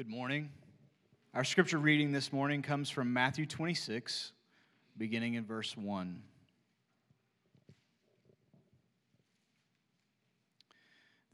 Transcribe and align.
Good 0.00 0.08
morning. 0.08 0.48
Our 1.34 1.44
scripture 1.44 1.76
reading 1.76 2.10
this 2.10 2.32
morning 2.32 2.62
comes 2.62 2.88
from 2.88 3.12
Matthew 3.12 3.44
26, 3.44 4.32
beginning 4.96 5.34
in 5.34 5.44
verse 5.44 5.76
1. 5.76 6.22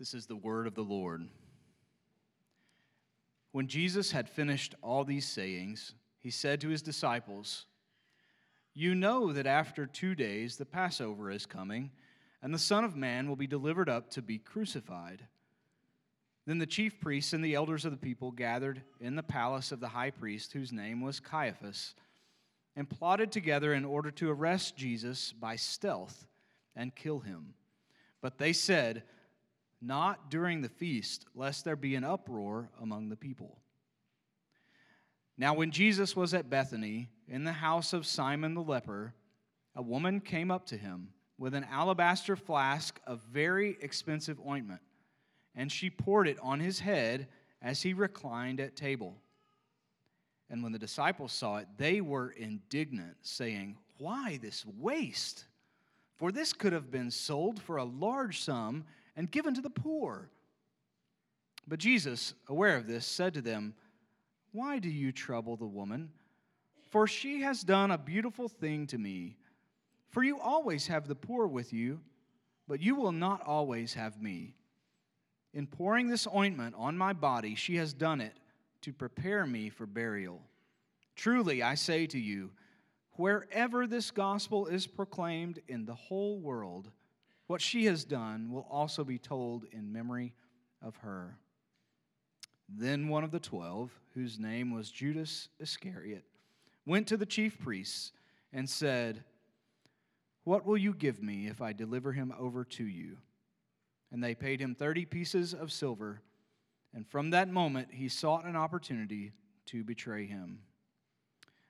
This 0.01 0.15
is 0.15 0.27
the 0.27 0.35
word 0.35 0.67
of 0.67 0.75
the 0.75 0.83
Lord. 0.83 1.29
When 3.53 3.69
Jesus 3.69 4.11
had 4.11 4.29
finished 4.29 4.75
all 4.83 5.05
these 5.05 5.29
sayings, 5.29 5.95
he 6.19 6.31
said 6.31 6.61
to 6.63 6.69
his 6.69 6.83
disciples, 6.83 7.67
You 8.75 8.97
know 8.97 9.33
that 9.33 9.47
after 9.47 9.87
two 9.87 10.17
days 10.17 10.57
the 10.57 10.67
Passover 10.67 11.31
is 11.31 11.47
coming, 11.47 11.93
and 12.43 12.53
the 12.53 12.59
Son 12.59 12.83
of 12.83 12.97
Man 12.97 13.29
will 13.29 13.37
be 13.37 13.47
delivered 13.47 13.89
up 13.89 14.11
to 14.11 14.23
be 14.23 14.39
crucified. 14.39 15.23
Then 16.47 16.59
the 16.59 16.67
chief 16.67 17.01
priests 17.01 17.33
and 17.33 17.45
the 17.45 17.55
elders 17.55 17.85
of 17.85 17.91
the 17.91 17.97
people 17.97 18.31
gathered 18.31 18.83
in 19.01 19.17
the 19.17 19.23
palace 19.23 19.73
of 19.73 19.81
the 19.81 19.89
high 19.89 20.11
priest, 20.11 20.53
whose 20.53 20.73
name 20.73 21.01
was 21.01 21.19
Caiaphas, 21.19 21.95
and 22.77 22.89
plotted 22.89 23.33
together 23.33 23.75
in 23.75 23.85
order 23.85 24.13
to 24.13 24.31
arrest 24.31 24.77
Jesus 24.77 25.33
by 25.33 25.57
stealth 25.57 26.27
and 26.77 26.95
kill 26.95 27.19
him. 27.19 27.55
But 28.21 28.39
they 28.39 28.53
said, 28.53 29.03
Not 29.83 30.31
during 30.31 30.63
the 30.63 30.69
feast, 30.69 31.27
lest 31.35 31.65
there 31.65 31.75
be 31.75 31.97
an 31.97 32.05
uproar 32.05 32.71
among 32.81 33.09
the 33.09 33.17
people. 33.17 33.59
Now, 35.37 35.53
when 35.53 35.73
Jesus 35.73 36.15
was 36.15 36.33
at 36.33 36.49
Bethany, 36.49 37.09
in 37.29 37.45
the 37.45 37.53
house 37.53 37.93
of 37.93 38.07
Simon 38.07 38.55
the 38.55 38.63
leper, 38.63 39.15
a 39.75 39.83
woman 39.83 40.21
came 40.21 40.51
up 40.51 40.65
to 40.67 40.77
him 40.77 41.09
with 41.39 41.55
an 41.55 41.67
alabaster 41.71 42.37
flask 42.37 43.01
of 43.07 43.21
very 43.31 43.77
expensive 43.83 44.39
ointment 44.47 44.81
and 45.57 45.73
she 45.73 45.91
poured 45.91 46.29
it 46.29 46.39
on 46.43 46.61
his 46.61 46.79
head 46.79 47.27
as 47.63 47.83
he 47.83 47.95
reclined 47.95 48.61
at 48.61 48.77
table. 48.77 49.17
And 50.51 50.63
when 50.63 50.73
the 50.73 50.79
disciples 50.79 51.33
saw 51.33 51.57
it, 51.57 51.67
they 51.77 52.01
were 52.01 52.31
indignant, 52.31 53.17
saying, 53.23 53.77
Why 53.99 54.39
this 54.41 54.65
waste? 54.79 55.47
For 56.17 56.31
this 56.31 56.53
could 56.53 56.73
have 56.73 56.91
been 56.91 57.11
sold 57.11 57.61
for 57.61 57.77
a 57.77 57.85
large 57.85 58.41
sum 58.41 58.85
and 59.17 59.31
given 59.31 59.55
to 59.55 59.61
the 59.61 59.71
poor. 59.71 60.31
But 61.67 61.79
Jesus, 61.79 62.35
aware 62.49 62.77
of 62.77 62.87
this, 62.87 63.05
said 63.05 63.35
to 63.35 63.43
them, 63.43 63.75
Why 64.53 64.79
do 64.79 64.89
you 64.89 65.11
trouble 65.11 65.57
the 65.57 65.67
woman? 65.67 66.11
For 66.91 67.07
she 67.07 67.41
has 67.41 67.63
done 67.63 67.91
a 67.91 67.99
beautiful 67.99 68.49
thing 68.49 68.87
to 68.89 68.99
me. 68.99 69.37
For 70.11 70.23
you 70.23 70.39
always 70.39 70.87
have 70.87 71.09
the 71.09 71.17
poor 71.17 71.47
with 71.47 71.73
you, 71.73 72.01
but 72.69 72.81
you 72.81 72.95
will 72.95 73.13
not 73.13 73.43
always 73.43 73.95
have 73.95 74.23
me. 74.23 74.55
In 75.57 75.67
pouring 75.67 76.09
this 76.09 76.29
ointment 76.37 76.75
on 76.77 76.99
my 76.99 77.15
body, 77.15 77.55
she 77.55 77.77
has 77.77 77.95
done 77.95 78.21
it 78.21 78.35
to 78.83 78.93
prepare 78.93 79.47
me 79.47 79.71
for 79.71 79.87
burial. 79.87 80.43
Truly, 81.17 81.63
I 81.63 81.77
say 81.77 82.07
to 82.09 82.19
you, 82.19 82.51
wherever 83.13 83.87
this 83.87 84.11
gospel 84.11 84.67
is 84.67 84.87
proclaimed 84.87 85.61
in 85.67 85.87
the 85.87 85.95
whole 85.95 86.39
world, 86.39 86.91
what 87.47 87.63
she 87.63 87.87
has 87.87 88.05
done 88.05 88.53
will 88.53 88.67
also 88.71 89.03
be 89.03 89.17
told 89.17 89.65
in 89.73 89.91
memory 89.91 90.35
of 90.83 90.95
her. 90.97 91.39
Then 92.69 93.09
one 93.09 93.25
of 93.25 93.31
the 93.31 93.41
twelve, 93.41 93.99
whose 94.13 94.39
name 94.39 94.75
was 94.75 94.91
Judas 94.91 95.49
Iscariot, 95.59 96.27
went 96.85 97.07
to 97.07 97.17
the 97.17 97.25
chief 97.25 97.59
priests 97.59 98.13
and 98.53 98.69
said, 98.69 99.25
What 100.45 100.67
will 100.67 100.77
you 100.77 100.93
give 100.93 101.23
me 101.23 101.47
if 101.47 101.63
I 101.63 101.73
deliver 101.73 102.13
him 102.13 102.35
over 102.39 102.63
to 102.63 102.85
you? 102.85 103.17
And 104.13 104.23
they 104.23 104.35
paid 104.35 104.61
him 104.61 104.75
30 104.75 105.05
pieces 105.05 105.55
of 105.55 105.73
silver. 105.73 106.23
And 106.95 107.07
from 107.07 107.31
that 107.31 107.49
moment, 107.49 107.89
he 107.93 108.09
sought 108.09 108.45
an 108.45 108.57
opportunity 108.57 109.33
to 109.67 109.85
betray 109.85 110.27
him. 110.27 110.61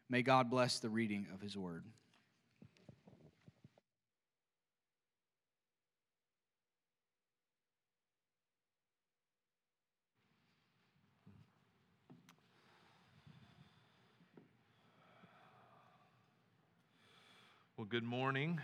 May 0.09 0.23
God 0.23 0.51
bless 0.51 0.79
the 0.79 0.91
reading 0.91 1.27
of 1.35 1.41
his 1.41 1.57
word. 1.57 1.85
Well, 17.77 17.87
good 17.87 18.05
morning. 18.05 18.61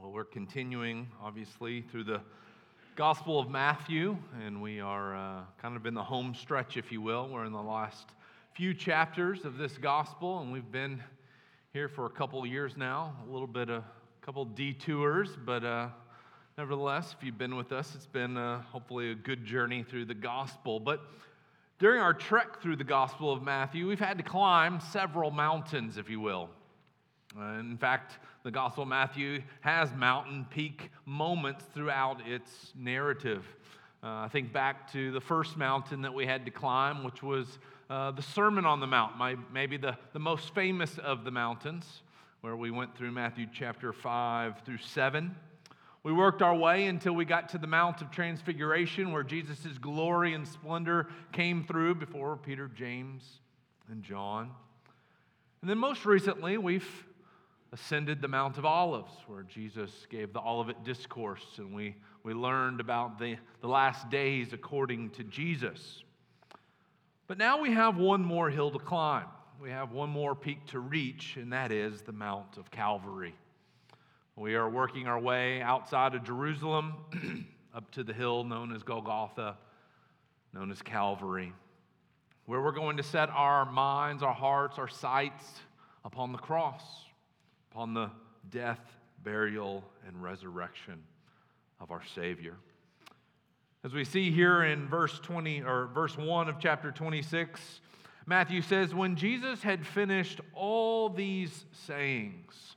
Well, 0.00 0.09
we're 0.20 0.24
continuing, 0.24 1.08
obviously, 1.22 1.80
through 1.80 2.04
the 2.04 2.20
Gospel 2.94 3.40
of 3.40 3.48
Matthew, 3.48 4.18
and 4.44 4.60
we 4.60 4.78
are 4.78 5.16
uh, 5.16 5.40
kind 5.62 5.76
of 5.76 5.86
in 5.86 5.94
the 5.94 6.02
home 6.02 6.34
stretch, 6.34 6.76
if 6.76 6.92
you 6.92 7.00
will. 7.00 7.26
We're 7.26 7.46
in 7.46 7.54
the 7.54 7.62
last 7.62 8.04
few 8.52 8.74
chapters 8.74 9.46
of 9.46 9.56
this 9.56 9.78
Gospel, 9.78 10.40
and 10.40 10.52
we've 10.52 10.70
been 10.70 11.02
here 11.72 11.88
for 11.88 12.04
a 12.04 12.10
couple 12.10 12.44
years 12.46 12.76
now, 12.76 13.14
a 13.26 13.32
little 13.32 13.46
bit 13.46 13.70
of 13.70 13.82
a 13.82 13.84
couple 14.20 14.44
detours, 14.44 15.38
but 15.46 15.64
uh, 15.64 15.88
nevertheless, 16.58 17.14
if 17.18 17.24
you've 17.24 17.38
been 17.38 17.56
with 17.56 17.72
us, 17.72 17.94
it's 17.94 18.06
been 18.06 18.36
uh, 18.36 18.60
hopefully 18.64 19.12
a 19.12 19.14
good 19.14 19.42
journey 19.42 19.82
through 19.82 20.04
the 20.04 20.12
Gospel. 20.12 20.78
But 20.78 21.00
during 21.78 22.02
our 22.02 22.12
trek 22.12 22.60
through 22.60 22.76
the 22.76 22.84
Gospel 22.84 23.32
of 23.32 23.42
Matthew, 23.42 23.88
we've 23.88 23.98
had 23.98 24.18
to 24.18 24.24
climb 24.24 24.80
several 24.80 25.30
mountains, 25.30 25.96
if 25.96 26.10
you 26.10 26.20
will. 26.20 26.50
Uh, 27.38 27.60
in 27.60 27.76
fact, 27.76 28.18
the 28.42 28.50
Gospel 28.50 28.82
of 28.82 28.88
Matthew 28.88 29.42
has 29.60 29.92
mountain 29.94 30.46
peak 30.50 30.90
moments 31.06 31.64
throughout 31.72 32.26
its 32.26 32.72
narrative. 32.76 33.46
Uh, 34.02 34.24
I 34.24 34.28
think 34.32 34.52
back 34.52 34.90
to 34.92 35.12
the 35.12 35.20
first 35.20 35.56
mountain 35.56 36.02
that 36.02 36.12
we 36.12 36.26
had 36.26 36.44
to 36.46 36.50
climb, 36.50 37.04
which 37.04 37.22
was 37.22 37.58
uh, 37.88 38.10
the 38.10 38.22
Sermon 38.22 38.64
on 38.64 38.80
the 38.80 38.86
Mount, 38.86 39.16
my, 39.16 39.36
maybe 39.52 39.76
the, 39.76 39.96
the 40.12 40.18
most 40.18 40.54
famous 40.54 40.98
of 40.98 41.22
the 41.22 41.30
mountains, 41.30 42.02
where 42.40 42.56
we 42.56 42.72
went 42.72 42.96
through 42.96 43.12
Matthew 43.12 43.46
chapter 43.52 43.92
5 43.92 44.62
through 44.64 44.78
7. 44.78 45.32
We 46.02 46.12
worked 46.12 46.42
our 46.42 46.56
way 46.56 46.86
until 46.86 47.12
we 47.12 47.24
got 47.24 47.50
to 47.50 47.58
the 47.58 47.66
Mount 47.68 48.00
of 48.00 48.10
Transfiguration, 48.10 49.12
where 49.12 49.22
Jesus' 49.22 49.78
glory 49.78 50.34
and 50.34 50.48
splendor 50.48 51.06
came 51.30 51.62
through 51.62 51.96
before 51.96 52.38
Peter, 52.38 52.68
James, 52.74 53.22
and 53.88 54.02
John. 54.02 54.50
And 55.60 55.68
then 55.68 55.78
most 55.78 56.06
recently, 56.06 56.56
we've 56.58 56.88
ascended 57.72 58.20
the 58.20 58.28
Mount 58.28 58.58
of 58.58 58.64
Olives, 58.64 59.12
where 59.26 59.44
Jesus 59.44 60.06
gave 60.10 60.32
the 60.32 60.40
Olivet 60.40 60.82
Discourse, 60.84 61.44
and 61.58 61.72
we, 61.72 61.94
we 62.24 62.34
learned 62.34 62.80
about 62.80 63.18
the, 63.18 63.36
the 63.60 63.68
last 63.68 64.10
days 64.10 64.52
according 64.52 65.10
to 65.10 65.24
Jesus. 65.24 66.02
But 67.28 67.38
now 67.38 67.60
we 67.60 67.72
have 67.72 67.96
one 67.96 68.22
more 68.22 68.50
hill 68.50 68.72
to 68.72 68.78
climb. 68.78 69.26
We 69.62 69.70
have 69.70 69.92
one 69.92 70.10
more 70.10 70.34
peak 70.34 70.66
to 70.68 70.80
reach, 70.80 71.36
and 71.36 71.52
that 71.52 71.70
is 71.70 72.02
the 72.02 72.12
Mount 72.12 72.56
of 72.56 72.70
Calvary. 72.72 73.34
We 74.34 74.56
are 74.56 74.68
working 74.68 75.06
our 75.06 75.20
way 75.20 75.62
outside 75.62 76.14
of 76.14 76.24
Jerusalem 76.24 76.94
up 77.74 77.88
to 77.92 78.02
the 78.02 78.12
hill 78.12 78.42
known 78.42 78.74
as 78.74 78.82
Golgotha, 78.82 79.56
known 80.52 80.72
as 80.72 80.82
Calvary, 80.82 81.52
where 82.46 82.60
we're 82.60 82.72
going 82.72 82.96
to 82.96 83.02
set 83.04 83.28
our 83.30 83.70
minds, 83.70 84.24
our 84.24 84.34
hearts, 84.34 84.78
our 84.78 84.88
sights 84.88 85.44
upon 86.04 86.32
the 86.32 86.38
cross 86.38 86.82
upon 87.70 87.94
the 87.94 88.10
death, 88.50 88.80
burial, 89.22 89.84
and 90.06 90.22
resurrection 90.22 91.02
of 91.80 91.90
our 91.90 92.02
Savior. 92.14 92.56
As 93.84 93.92
we 93.92 94.04
see 94.04 94.30
here 94.30 94.64
in 94.64 94.88
verse 94.88 95.18
20 95.20 95.62
or 95.62 95.88
verse 95.94 96.18
1 96.18 96.48
of 96.48 96.58
chapter 96.58 96.90
26, 96.90 97.80
Matthew 98.26 98.60
says, 98.60 98.94
When 98.94 99.16
Jesus 99.16 99.62
had 99.62 99.86
finished 99.86 100.40
all 100.52 101.08
these 101.08 101.64
sayings, 101.86 102.76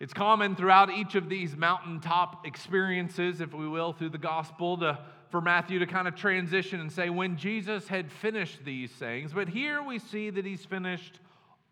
it's 0.00 0.12
common 0.12 0.56
throughout 0.56 0.90
each 0.90 1.14
of 1.14 1.28
these 1.28 1.54
mountaintop 1.54 2.46
experiences, 2.46 3.40
if 3.40 3.54
we 3.54 3.68
will, 3.68 3.92
through 3.92 4.08
the 4.10 4.18
gospel, 4.18 4.78
to, 4.78 4.98
for 5.30 5.40
Matthew 5.40 5.78
to 5.78 5.86
kind 5.86 6.08
of 6.08 6.16
transition 6.16 6.80
and 6.80 6.90
say, 6.90 7.08
when 7.10 7.36
Jesus 7.36 7.86
had 7.86 8.10
finished 8.10 8.64
these 8.64 8.90
sayings. 8.90 9.32
But 9.32 9.48
here 9.48 9.82
we 9.82 9.98
see 9.98 10.30
that 10.30 10.44
he's 10.44 10.64
finished 10.64 11.20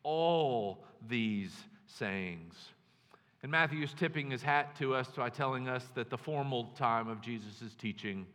all 0.04 0.84
these 1.08 1.52
sayings. 1.96 2.54
And 3.42 3.50
Matthew 3.50 3.82
is 3.82 3.92
tipping 3.94 4.30
his 4.30 4.42
hat 4.42 4.76
to 4.78 4.94
us 4.94 5.08
by 5.16 5.30
telling 5.30 5.68
us 5.68 5.84
that 5.94 6.10
the 6.10 6.18
formal 6.18 6.64
time 6.76 7.08
of 7.08 7.20
Jesus' 7.20 7.74
teaching 7.78 8.26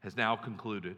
has 0.00 0.16
now 0.16 0.34
concluded. 0.34 0.96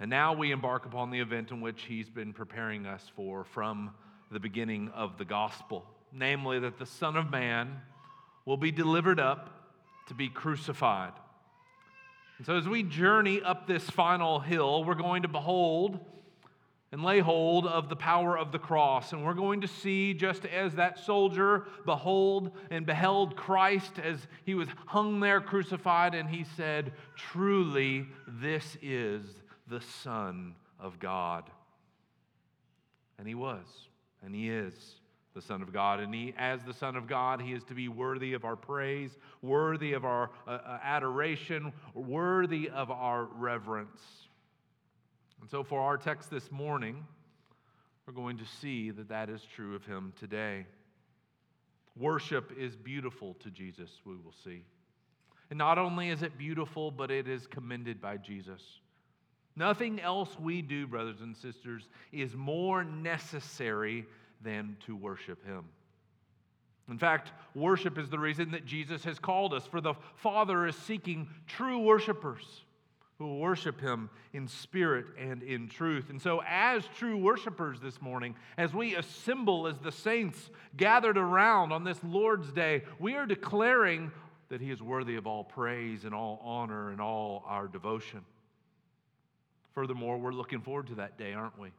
And 0.00 0.10
now 0.10 0.34
we 0.34 0.50
embark 0.50 0.86
upon 0.86 1.10
the 1.10 1.20
event 1.20 1.50
in 1.50 1.60
which 1.60 1.82
he's 1.82 2.10
been 2.10 2.32
preparing 2.32 2.84
us 2.86 3.10
for 3.16 3.44
from 3.44 3.92
the 4.30 4.40
beginning 4.40 4.90
of 4.94 5.16
the 5.16 5.24
gospel 5.24 5.86
namely, 6.14 6.60
that 6.60 6.78
the 6.78 6.86
Son 6.86 7.16
of 7.16 7.30
Man 7.30 7.80
will 8.44 8.56
be 8.56 8.70
delivered 8.70 9.18
up 9.18 9.50
to 10.08 10.14
be 10.14 10.28
crucified. 10.28 11.12
And 12.38 12.46
so, 12.46 12.56
as 12.56 12.68
we 12.68 12.82
journey 12.82 13.42
up 13.42 13.66
this 13.66 13.88
final 13.90 14.40
hill, 14.40 14.84
we're 14.84 14.94
going 14.94 15.22
to 15.22 15.28
behold 15.28 15.98
and 16.94 17.02
lay 17.02 17.18
hold 17.18 17.66
of 17.66 17.88
the 17.88 17.96
power 17.96 18.38
of 18.38 18.52
the 18.52 18.58
cross. 18.60 19.12
And 19.12 19.24
we're 19.24 19.34
going 19.34 19.62
to 19.62 19.66
see, 19.66 20.14
just 20.14 20.46
as 20.46 20.76
that 20.76 20.96
soldier 20.96 21.64
behold 21.84 22.52
and 22.70 22.86
beheld 22.86 23.34
Christ 23.34 23.98
as 23.98 24.28
he 24.44 24.54
was 24.54 24.68
hung 24.86 25.18
there 25.18 25.40
crucified, 25.40 26.14
and 26.14 26.28
he 26.28 26.44
said, 26.56 26.92
Truly, 27.16 28.06
this 28.28 28.76
is 28.80 29.24
the 29.66 29.80
Son 29.80 30.54
of 30.78 31.00
God. 31.00 31.50
And 33.18 33.26
he 33.26 33.34
was, 33.34 33.66
and 34.24 34.32
he 34.32 34.48
is 34.48 34.74
the 35.34 35.42
Son 35.42 35.62
of 35.62 35.72
God. 35.72 35.98
And 35.98 36.14
he, 36.14 36.32
as 36.38 36.62
the 36.62 36.72
Son 36.72 36.94
of 36.94 37.08
God, 37.08 37.42
he 37.42 37.54
is 37.54 37.64
to 37.64 37.74
be 37.74 37.88
worthy 37.88 38.34
of 38.34 38.44
our 38.44 38.54
praise, 38.54 39.10
worthy 39.42 39.94
of 39.94 40.04
our 40.04 40.30
uh, 40.46 40.50
uh 40.64 40.78
adoration, 40.84 41.72
worthy 41.92 42.70
of 42.70 42.92
our 42.92 43.24
reverence. 43.24 44.23
And 45.44 45.50
so, 45.50 45.62
for 45.62 45.78
our 45.78 45.98
text 45.98 46.30
this 46.30 46.50
morning, 46.50 47.04
we're 48.06 48.14
going 48.14 48.38
to 48.38 48.46
see 48.46 48.90
that 48.92 49.10
that 49.10 49.28
is 49.28 49.42
true 49.54 49.76
of 49.76 49.84
him 49.84 50.14
today. 50.18 50.64
Worship 51.98 52.50
is 52.58 52.76
beautiful 52.76 53.36
to 53.40 53.50
Jesus, 53.50 53.90
we 54.06 54.14
will 54.14 54.32
see. 54.42 54.62
And 55.50 55.58
not 55.58 55.76
only 55.76 56.08
is 56.08 56.22
it 56.22 56.38
beautiful, 56.38 56.90
but 56.90 57.10
it 57.10 57.28
is 57.28 57.46
commended 57.46 58.00
by 58.00 58.16
Jesus. 58.16 58.62
Nothing 59.54 60.00
else 60.00 60.30
we 60.40 60.62
do, 60.62 60.86
brothers 60.86 61.20
and 61.20 61.36
sisters, 61.36 61.90
is 62.10 62.34
more 62.34 62.82
necessary 62.82 64.06
than 64.40 64.78
to 64.86 64.96
worship 64.96 65.44
him. 65.44 65.66
In 66.88 66.96
fact, 66.96 67.32
worship 67.54 67.98
is 67.98 68.08
the 68.08 68.18
reason 68.18 68.50
that 68.52 68.64
Jesus 68.64 69.04
has 69.04 69.18
called 69.18 69.52
us, 69.52 69.66
for 69.66 69.82
the 69.82 69.92
Father 70.16 70.66
is 70.66 70.76
seeking 70.76 71.28
true 71.46 71.80
worshipers 71.80 72.63
who 73.18 73.26
will 73.26 73.38
worship 73.38 73.80
him 73.80 74.10
in 74.32 74.48
spirit 74.48 75.06
and 75.18 75.42
in 75.42 75.68
truth. 75.68 76.10
And 76.10 76.20
so, 76.20 76.42
as 76.46 76.84
true 76.98 77.16
worshipers 77.16 77.80
this 77.80 78.02
morning, 78.02 78.34
as 78.56 78.74
we 78.74 78.96
assemble 78.96 79.66
as 79.66 79.78
the 79.78 79.92
saints 79.92 80.50
gathered 80.76 81.16
around 81.16 81.72
on 81.72 81.84
this 81.84 81.98
Lord's 82.02 82.50
Day, 82.52 82.82
we 82.98 83.14
are 83.14 83.26
declaring 83.26 84.10
that 84.48 84.60
he 84.60 84.70
is 84.70 84.82
worthy 84.82 85.16
of 85.16 85.26
all 85.26 85.44
praise 85.44 86.04
and 86.04 86.14
all 86.14 86.40
honor 86.42 86.90
and 86.90 87.00
all 87.00 87.44
our 87.46 87.68
devotion. 87.68 88.20
Furthermore, 89.74 90.18
we're 90.18 90.32
looking 90.32 90.60
forward 90.60 90.88
to 90.88 90.96
that 90.96 91.18
day, 91.18 91.32
aren't 91.32 91.58
we? 91.58 91.70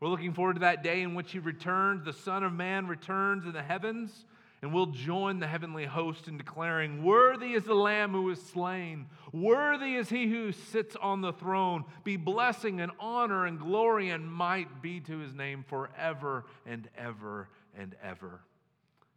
We're 0.00 0.08
looking 0.08 0.34
forward 0.34 0.54
to 0.54 0.60
that 0.60 0.82
day 0.82 1.02
in 1.02 1.14
which 1.14 1.32
he 1.32 1.38
returns, 1.38 2.04
the 2.04 2.12
Son 2.12 2.42
of 2.44 2.52
Man 2.52 2.86
returns 2.86 3.46
in 3.46 3.52
the 3.52 3.62
heavens 3.62 4.26
and 4.64 4.72
we'll 4.72 4.86
join 4.86 5.40
the 5.40 5.46
heavenly 5.46 5.84
host 5.84 6.26
in 6.26 6.38
declaring, 6.38 7.04
Worthy 7.04 7.52
is 7.52 7.64
the 7.64 7.74
Lamb 7.74 8.12
who 8.12 8.22
was 8.22 8.40
slain, 8.40 9.08
worthy 9.30 9.96
is 9.96 10.08
he 10.08 10.26
who 10.26 10.52
sits 10.52 10.96
on 10.96 11.20
the 11.20 11.34
throne. 11.34 11.84
Be 12.02 12.16
blessing 12.16 12.80
and 12.80 12.90
honor 12.98 13.44
and 13.44 13.58
glory 13.58 14.08
and 14.08 14.26
might 14.32 14.80
be 14.80 15.00
to 15.00 15.18
his 15.18 15.34
name 15.34 15.66
forever 15.68 16.46
and 16.64 16.88
ever 16.96 17.50
and 17.78 17.94
ever. 18.02 18.40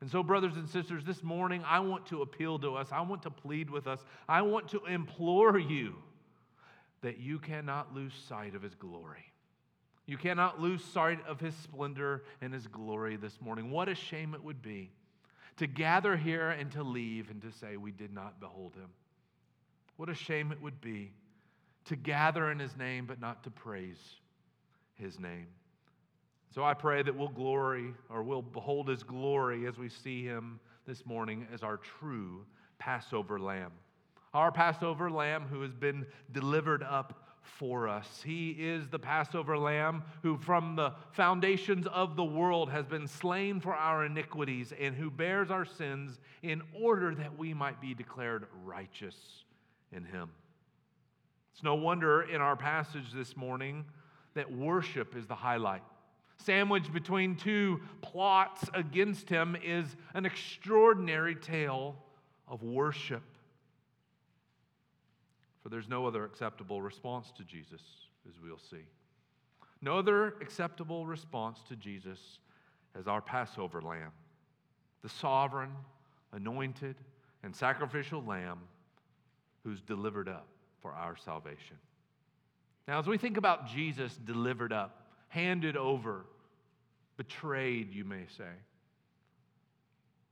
And 0.02 0.12
so, 0.12 0.22
brothers 0.22 0.58
and 0.58 0.68
sisters, 0.68 1.06
this 1.06 1.24
morning 1.24 1.64
I 1.66 1.80
want 1.80 2.08
to 2.08 2.24
appeal 2.24 2.60
to 2.60 2.76
us. 2.76 2.90
I 2.92 3.00
want 3.00 3.24
to 3.24 3.32
plead 3.32 3.70
with 3.70 3.88
us. 3.88 4.04
I 4.28 4.42
want 4.42 4.68
to 4.72 4.84
implore 4.84 5.58
you 5.58 5.96
that 7.04 7.20
you 7.20 7.40
cannot 7.40 7.96
lose 7.96 8.14
sight 8.28 8.54
of 8.54 8.62
his 8.62 8.76
glory. 8.76 9.32
You 10.08 10.18
cannot 10.18 10.60
lose 10.60 10.84
sight 10.84 11.26
of 11.26 11.40
his 11.40 11.56
splendor 11.56 12.26
and 12.42 12.54
his 12.54 12.68
glory 12.68 13.16
this 13.16 13.40
morning. 13.40 13.72
What 13.72 13.88
a 13.88 13.96
shame 13.96 14.34
it 14.34 14.44
would 14.44 14.62
be 14.62 14.92
to 15.58 15.68
gather 15.68 16.16
here 16.16 16.50
and 16.50 16.72
to 16.72 16.84
leave 16.84 17.30
and 17.30 17.42
to 17.42 17.52
say, 17.52 17.78
We 17.78 17.92
did 17.92 18.14
not 18.14 18.40
behold 18.40 18.76
him. 18.76 18.90
What 19.98 20.10
a 20.10 20.16
shame 20.16 20.52
it 20.52 20.62
would 20.62 20.80
be 20.80 21.12
to 21.86 21.96
gather 21.96 22.52
in 22.52 22.60
his 22.60 22.76
name, 22.78 23.06
but 23.06 23.20
not 23.20 23.44
to 23.44 23.50
praise 23.50 24.00
his 24.96 25.20
name. 25.20 25.48
So 26.54 26.64
I 26.64 26.74
pray 26.74 27.04
that 27.04 27.16
we'll 27.16 27.28
glory 27.28 27.94
or 28.10 28.24
we'll 28.24 28.42
behold 28.42 28.88
his 28.88 29.04
glory 29.04 29.68
as 29.68 29.78
we 29.78 29.90
see 29.90 30.24
him 30.24 30.60
this 30.86 31.06
morning 31.06 31.48
as 31.54 31.64
our 31.64 31.78
true 31.78 32.46
Passover 32.80 33.40
lamb. 33.40 33.72
Our 34.34 34.52
Passover 34.52 35.10
lamb 35.10 35.46
who 35.50 35.62
has 35.62 35.74
been 35.74 36.06
delivered 36.32 36.84
up 36.84 37.27
for 37.48 37.88
us. 37.88 38.22
He 38.24 38.52
is 38.52 38.88
the 38.88 39.00
Passover 39.00 39.58
lamb 39.58 40.04
who, 40.22 40.38
from 40.38 40.76
the 40.76 40.94
foundations 41.12 41.88
of 41.88 42.16
the 42.16 42.24
world, 42.24 42.70
has 42.70 42.86
been 42.86 43.08
slain 43.08 43.60
for 43.60 43.74
our 43.74 44.06
iniquities 44.06 44.74
and 44.80 44.96
who 44.96 45.10
bears 45.10 45.50
our 45.50 45.66
sins 45.66 46.20
in 46.44 46.62
order 46.74 47.16
that 47.16 47.38
we 47.38 47.54
might 47.54 47.82
be 47.82 47.94
declared 47.94 48.46
righteous 48.66 49.16
in 49.92 50.06
him. 50.06 50.30
It's 51.54 51.64
no 51.64 51.76
wonder 51.76 52.22
in 52.22 52.42
our 52.42 52.56
passage 52.56 53.12
this 53.14 53.36
morning 53.36 53.86
that 54.36 54.52
worship 54.52 55.16
is 55.16 55.26
the 55.26 55.36
highlight. 55.36 55.82
Sandwiched 56.38 56.94
between 56.94 57.36
two 57.36 57.82
plots 58.02 58.64
against 58.74 59.28
him 59.28 59.58
is 59.64 59.96
an 60.14 60.26
extraordinary 60.26 61.36
tale 61.36 61.96
of 62.48 62.62
worship. 62.62 63.24
There's 65.70 65.90
no 65.90 66.06
other 66.06 66.24
acceptable 66.24 66.82
response 66.82 67.32
to 67.38 67.44
Jesus, 67.44 67.82
as 68.28 68.36
we'll 68.42 68.58
see. 68.58 68.86
No 69.82 70.00
other 70.00 70.36
acceptable 70.42 71.06
response 71.06 71.60
to 71.70 71.76
Jesus 71.76 72.40
as 72.98 73.08
our 73.08 73.22
Passover 73.22 73.82
lamb, 73.82 74.12
the 75.04 75.10
sovereign, 75.10 75.72
anointed, 76.34 76.96
and 77.44 77.56
sacrificial 77.56 78.24
lamb 78.24 78.60
who's 79.64 79.82
delivered 79.82 80.28
up 80.28 80.48
for 80.82 80.94
our 80.94 81.16
salvation. 81.16 81.78
Now, 82.88 83.00
as 83.00 83.08
we 83.08 83.18
think 83.18 83.38
about 83.38 83.68
Jesus 83.68 84.18
delivered 84.18 84.72
up, 84.72 85.08
handed 85.28 85.76
over, 85.76 86.26
betrayed, 87.18 87.94
you 87.94 88.06
may 88.06 88.26
say, 88.38 88.50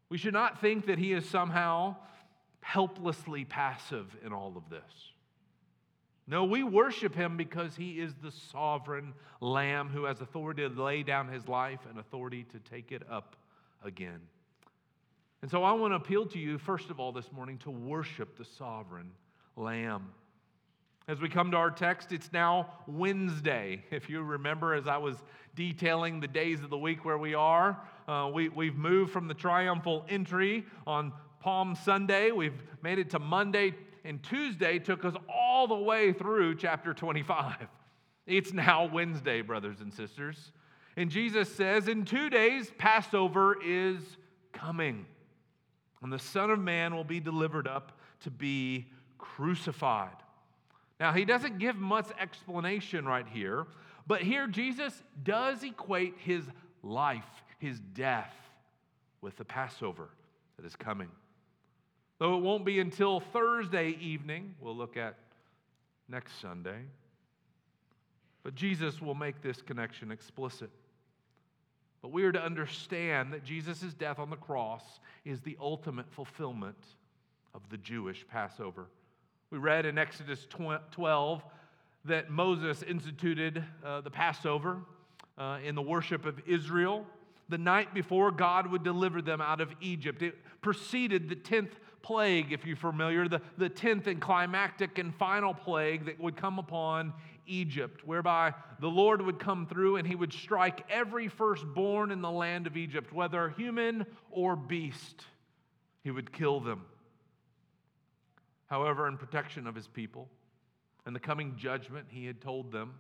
we 0.10 0.18
should 0.18 0.34
not 0.34 0.62
think 0.62 0.86
that 0.86 0.98
he 0.98 1.12
is 1.12 1.28
somehow 1.28 1.96
helplessly 2.62 3.44
passive 3.44 4.16
in 4.26 4.32
all 4.32 4.54
of 4.56 4.70
this. 4.70 4.82
No, 6.28 6.44
we 6.44 6.64
worship 6.64 7.14
him 7.14 7.38
because 7.38 7.76
he 7.76 8.00
is 8.00 8.16
the 8.16 8.32
sovereign 8.32 9.14
lamb 9.42 9.90
who 9.90 10.06
has 10.06 10.22
authority 10.22 10.68
to 10.68 10.84
lay 10.84 11.04
down 11.04 11.28
his 11.28 11.48
life 11.48 11.82
and 11.90 12.00
authority 12.00 12.46
to 12.52 12.60
take 12.60 12.92
it 12.92 13.04
up 13.10 13.36
again. 13.84 14.20
And 15.44 15.52
so 15.52 15.64
I 15.64 15.74
want 15.74 15.92
to 15.92 15.98
appeal 15.98 16.26
to 16.28 16.40
you, 16.40 16.58
first 16.58 16.90
of 16.90 17.00
all, 17.00 17.12
this 17.12 17.32
morning 17.32 17.60
to 17.60 17.70
worship 17.70 18.38
the 18.38 18.46
sovereign 18.46 19.12
lamb. 19.56 20.10
As 21.08 21.22
we 21.22 21.30
come 21.30 21.52
to 21.52 21.58
our 21.58 21.70
text, 21.70 22.12
it's 22.12 22.34
now 22.34 22.70
Wednesday. 22.88 23.84
If 23.92 24.10
you 24.10 24.24
remember, 24.24 24.74
as 24.74 24.88
I 24.88 24.98
was 24.98 25.16
detailing 25.54 26.20
the 26.20 26.28
days 26.28 26.64
of 26.64 26.72
the 26.72 26.78
week 26.80 27.06
where 27.06 27.20
we 27.20 27.36
are, 27.36 27.80
uh, 28.08 28.32
we, 28.34 28.50
we've 28.50 28.76
moved 28.76 29.12
from 29.12 29.28
the 29.28 29.36
triumphal 29.36 30.04
entry 30.10 30.66
on 30.88 31.14
Palm 31.40 31.76
Sunday. 31.76 32.32
We've 32.32 32.60
made 32.82 32.98
it 32.98 33.12
to 33.12 33.20
Monday, 33.20 33.76
and 34.06 34.22
Tuesday 34.22 34.78
took 34.78 35.04
us 35.04 35.16
all 35.28 35.68
the 35.68 35.76
way 35.76 36.14
through 36.14 36.56
chapter 36.56 36.94
25. 36.94 37.68
It's 38.28 38.54
now 38.54 38.86
Wednesday, 38.86 39.42
brothers 39.42 39.82
and 39.82 39.92
sisters. 39.92 40.52
And 40.96 41.10
Jesus 41.10 41.54
says, 41.54 41.88
In 41.88 42.06
two 42.06 42.30
days, 42.30 42.72
Passover 42.78 43.58
is 43.62 44.00
coming, 44.54 45.06
and 46.02 46.14
the 46.14 46.20
Son 46.20 46.52
of 46.52 46.60
Man 46.60 46.96
will 46.96 47.04
be 47.04 47.20
delivered 47.20 47.68
up 47.68 48.00
to 48.22 48.32
be 48.32 48.88
crucified. 49.18 50.16
Now, 51.00 51.12
he 51.12 51.26
doesn't 51.26 51.58
give 51.58 51.76
much 51.76 52.08
explanation 52.20 53.06
right 53.06 53.28
here, 53.28 53.66
but 54.08 54.22
here 54.22 54.48
Jesus 54.48 55.04
does 55.24 55.64
equate 55.64 56.16
his 56.20 56.46
life, 56.84 57.44
his 57.60 57.80
death, 57.80 58.34
with 59.22 59.36
the 59.36 59.46
Passover 59.46 60.10
that 60.58 60.66
is 60.66 60.76
coming. 60.76 61.10
Though 62.18 62.38
it 62.38 62.42
won't 62.42 62.66
be 62.66 62.80
until 62.80 63.20
Thursday 63.20 63.98
evening, 64.00 64.56
we'll 64.60 64.76
look 64.76 64.96
at 64.96 65.16
next 66.08 66.40
Sunday. 66.40 66.84
But 68.44 68.56
Jesus 68.56 69.02
will 69.02 69.16
make 69.16 69.42
this 69.42 69.62
connection 69.62 70.12
explicit. 70.12 70.70
But 72.02 72.12
we 72.12 72.24
are 72.24 72.32
to 72.32 72.42
understand 72.42 73.34
that 73.34 73.44
Jesus' 73.44 73.94
death 73.94 74.20
on 74.20 74.30
the 74.30 74.36
cross 74.36 74.84
is 75.26 75.42
the 75.42 75.58
ultimate 75.60 76.06
fulfillment 76.12 76.78
of 77.54 77.68
the 77.70 77.78
Jewish 77.78 78.26
Passover. 78.28 78.88
We 79.50 79.58
read 79.58 79.86
in 79.86 79.98
Exodus 79.98 80.48
12 80.92 81.44
that 82.06 82.30
Moses 82.30 82.84
instituted 82.84 83.64
uh, 83.84 84.02
the 84.02 84.12
Passover 84.12 84.78
uh, 85.38 85.58
in 85.66 85.76
the 85.76 85.82
worship 85.82 86.26
of 86.26 86.40
Israel 86.46 87.06
the 87.50 87.58
night 87.58 87.94
before 87.94 88.32
God 88.32 88.68
would 88.68 88.84
deliver 88.84 89.22
them 89.22 89.42
out 89.42 89.62
of 89.62 89.70
Egypt. 89.82 90.22
It 90.22 90.36
preceded 90.62 91.30
the 91.30 91.36
10th 91.36 91.72
plague, 92.06 92.54
if 92.54 92.68
you're 92.68 92.76
familiar, 92.76 93.28
the, 93.28 93.42
the 93.58 93.70
10th 93.70 94.06
and 94.06 94.22
climactic 94.22 95.00
and 95.00 95.14
final 95.16 95.56
plague 95.56 96.06
that 96.06 96.20
would 96.20 96.38
come 96.38 96.60
upon 96.60 97.12
Egypt, 97.48 98.06
whereby 98.06 98.54
the 98.80 98.88
Lord 98.88 99.24
would 99.24 99.40
come 99.40 99.66
through 99.66 99.96
and 99.96 100.08
he 100.08 100.14
would 100.14 100.32
strike 100.32 100.86
every 100.88 101.28
firstborn 101.28 102.12
in 102.12 102.22
the 102.22 102.30
land 102.30 102.68
of 102.68 102.78
Egypt, 102.78 103.12
whether 103.12 103.50
human 103.50 104.06
or 104.30 104.56
beast. 104.56 105.26
He 106.04 106.12
would 106.12 106.32
kill 106.32 106.60
them. 106.60 106.86
However, 108.68 109.08
in 109.08 109.18
protection 109.18 109.66
of 109.66 109.74
his 109.74 109.88
people 109.88 110.30
and 111.08 111.16
the 111.16 111.20
coming 111.20 111.56
judgment, 111.58 112.06
he 112.10 112.28
had 112.28 112.40
told 112.40 112.72
them 112.72 112.94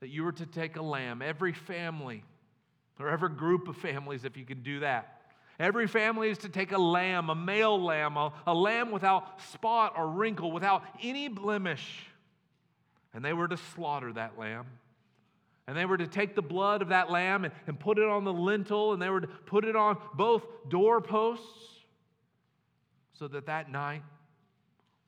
that 0.00 0.08
you 0.08 0.22
were 0.22 0.32
to 0.32 0.44
take 0.44 0.76
a 0.76 0.82
lamb, 0.82 1.22
every 1.22 1.54
family, 1.54 2.22
or 3.00 3.08
every 3.08 3.30
group 3.30 3.68
of 3.68 3.76
families, 3.78 4.26
if 4.26 4.36
you 4.36 4.44
can 4.44 4.62
do 4.62 4.80
that. 4.80 5.17
Every 5.58 5.88
family 5.88 6.30
is 6.30 6.38
to 6.38 6.48
take 6.48 6.70
a 6.70 6.78
lamb, 6.78 7.30
a 7.30 7.34
male 7.34 7.82
lamb, 7.82 8.16
a, 8.16 8.32
a 8.46 8.54
lamb 8.54 8.92
without 8.92 9.40
spot 9.52 9.94
or 9.96 10.08
wrinkle, 10.08 10.52
without 10.52 10.84
any 11.02 11.28
blemish. 11.28 12.06
And 13.12 13.24
they 13.24 13.32
were 13.32 13.48
to 13.48 13.56
slaughter 13.56 14.12
that 14.12 14.38
lamb. 14.38 14.66
And 15.66 15.76
they 15.76 15.84
were 15.84 15.96
to 15.96 16.06
take 16.06 16.34
the 16.34 16.42
blood 16.42 16.80
of 16.80 16.88
that 16.88 17.10
lamb 17.10 17.44
and, 17.44 17.52
and 17.66 17.78
put 17.78 17.98
it 17.98 18.08
on 18.08 18.24
the 18.24 18.32
lintel, 18.32 18.92
and 18.92 19.02
they 19.02 19.10
were 19.10 19.20
to 19.20 19.26
put 19.26 19.64
it 19.64 19.74
on 19.74 19.98
both 20.14 20.44
doorposts, 20.68 21.44
so 23.18 23.26
that 23.26 23.46
that 23.46 23.70
night, 23.70 24.02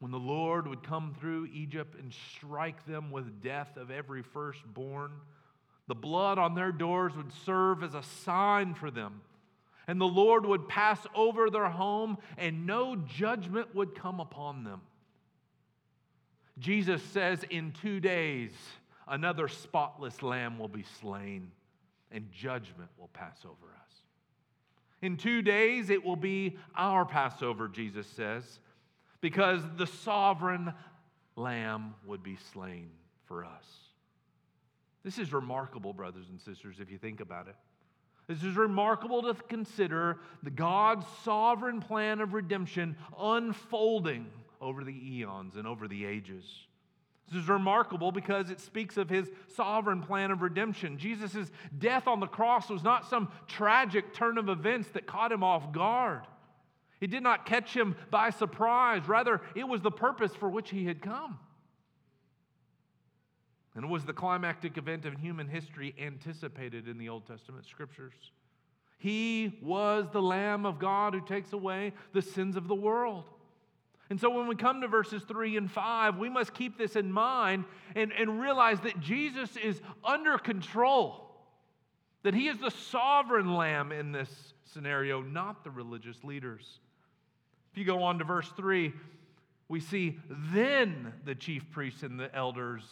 when 0.01 0.11
the 0.11 0.19
Lord 0.19 0.67
would 0.67 0.83
come 0.83 1.15
through 1.21 1.49
Egypt 1.53 1.95
and 1.97 2.13
strike 2.37 2.85
them 2.87 3.13
with 3.13 3.41
death 3.41 3.77
of 3.77 3.91
every 3.91 4.23
firstborn, 4.23 5.13
the 5.87 5.95
blood 5.95 6.39
on 6.39 6.55
their 6.55 6.73
doors 6.73 7.15
would 7.17 7.33
serve 7.45 7.85
as 7.85 7.95
a 7.95 8.03
sign 8.03 8.75
for 8.75 8.91
them. 8.91 9.21
And 9.91 10.01
the 10.01 10.07
Lord 10.07 10.47
would 10.47 10.69
pass 10.69 11.05
over 11.17 11.51
their 11.51 11.69
home, 11.69 12.19
and 12.39 12.65
no 12.65 12.95
judgment 12.95 13.75
would 13.75 13.97
come 13.97 14.21
upon 14.21 14.63
them. 14.63 14.83
Jesus 16.61 17.03
says, 17.03 17.43
In 17.51 17.73
two 17.73 17.99
days, 17.99 18.53
another 19.09 19.49
spotless 19.49 20.23
lamb 20.23 20.61
will 20.61 20.69
be 20.69 20.85
slain, 21.01 21.51
and 22.13 22.31
judgment 22.31 22.89
will 23.01 23.11
pass 23.13 23.39
over 23.45 23.67
us. 23.83 23.93
In 25.03 25.17
two 25.17 25.43
days, 25.43 25.91
it 25.91 26.05
will 26.05 26.15
be 26.15 26.57
our 26.77 27.05
Passover, 27.05 27.67
Jesus 27.67 28.07
says 28.07 28.61
because 29.21 29.61
the 29.77 29.89
sovereign 29.89 30.73
lamb 31.35 31.97
would 32.07 32.23
be 32.23 32.39
slain 32.53 32.91
for 33.27 33.45
us. 33.45 33.65
This 35.03 35.19
is 35.19 35.33
remarkable, 35.33 35.93
brothers 35.93 36.29
and 36.31 36.41
sisters, 36.41 36.77
if 36.79 36.93
you 36.93 36.97
think 36.97 37.19
about 37.19 37.49
it. 37.49 37.57
This 38.31 38.45
is 38.45 38.55
remarkable 38.55 39.23
to 39.23 39.35
consider 39.49 40.21
the 40.45 40.53
God's 40.53 41.05
sovereign 41.25 41.81
plan 41.81 42.21
of 42.21 42.33
redemption 42.33 42.95
unfolding 43.19 44.29
over 44.61 44.85
the 44.85 45.17
eons 45.17 45.57
and 45.57 45.67
over 45.67 45.89
the 45.89 46.05
ages. 46.05 46.45
This 47.29 47.43
is 47.43 47.49
remarkable 47.49 48.13
because 48.13 48.49
it 48.49 48.61
speaks 48.61 48.97
of 48.97 49.11
his 49.11 49.29
sovereign 49.57 50.01
plan 50.01 50.31
of 50.31 50.43
redemption. 50.43 50.97
Jesus' 50.97 51.51
death 51.77 52.07
on 52.07 52.21
the 52.21 52.29
cross 52.29 52.71
was 52.71 52.85
not 52.85 53.11
some 53.11 53.33
tragic 53.49 54.15
turn 54.15 54.39
of 54.39 54.49
events 54.49 54.91
that 54.91 55.09
caught 55.09 55.33
him 55.33 55.43
off 55.43 55.73
guard. 55.73 56.23
It 57.01 57.11
did 57.11 57.25
not 57.25 57.47
catch 57.47 57.75
him 57.75 57.97
by 58.13 58.31
surprise. 58.31 59.09
Rather, 59.09 59.41
it 59.57 59.67
was 59.67 59.83
the 59.83 59.91
purpose 59.91 60.37
for 60.37 60.49
which 60.49 60.71
he 60.71 60.85
had 60.85 61.03
come. 61.03 61.41
And 63.75 63.85
it 63.85 63.89
was 63.89 64.05
the 64.05 64.13
climactic 64.13 64.77
event 64.79 65.07
of 65.07 65.15
human 65.15 65.49
history 65.49 65.95
anticipated 65.99 66.89
in 66.89 66.99
the 66.99 67.09
Old 67.09 67.27
Testament 67.27 67.67
scriptures. 67.67 68.15
He 68.99 69.59
was 69.63 70.07
the 70.13 70.21
Lamb 70.21 70.67
of 70.67 70.79
God 70.79 71.15
who 71.15 71.21
takes 71.21 71.53
away 71.53 71.93
the 72.13 72.21
sins 72.21 72.57
of 72.57 72.69
the 72.69 72.75
world. 72.75 73.25
And 74.11 74.21
so 74.21 74.29
when 74.29 74.49
we 74.49 74.57
come 74.57 74.81
to 74.81 74.89
verses 74.89 75.23
3 75.23 75.57
and 75.57 75.71
5, 75.71 76.19
we 76.19 76.29
must 76.29 76.53
keep 76.53 76.77
this 76.77 76.97
in 76.97 77.13
mind 77.13 77.65
and, 77.95 78.13
and 78.13 78.41
realize 78.41 78.81
that 78.81 79.01
Jesus 79.01 79.57
is 79.57 79.81
under 80.05 80.37
control, 80.37 81.31
that 82.25 82.35
he 82.35 82.49
is 82.49 82.59
the 82.59 82.73
sovereign 82.73 83.55
Lamb 83.55 83.93
in 83.93 84.11
this 84.11 84.53
scenario, 84.65 85.23
not 85.23 85.63
the 85.63 85.71
religious 85.71 86.25
leaders. 86.25 86.81
If 87.73 87.79
you 87.79 87.85
go 87.85 88.03
on 88.03 88.19
to 88.19 88.25
verse 88.25 88.51
3, 88.57 88.93
we 89.69 89.79
see 89.79 90.19
then 90.53 91.13
the 91.25 91.37
chief 91.37 91.71
priests 91.71 92.03
and 92.03 92.19
the 92.19 92.35
elders 92.35 92.83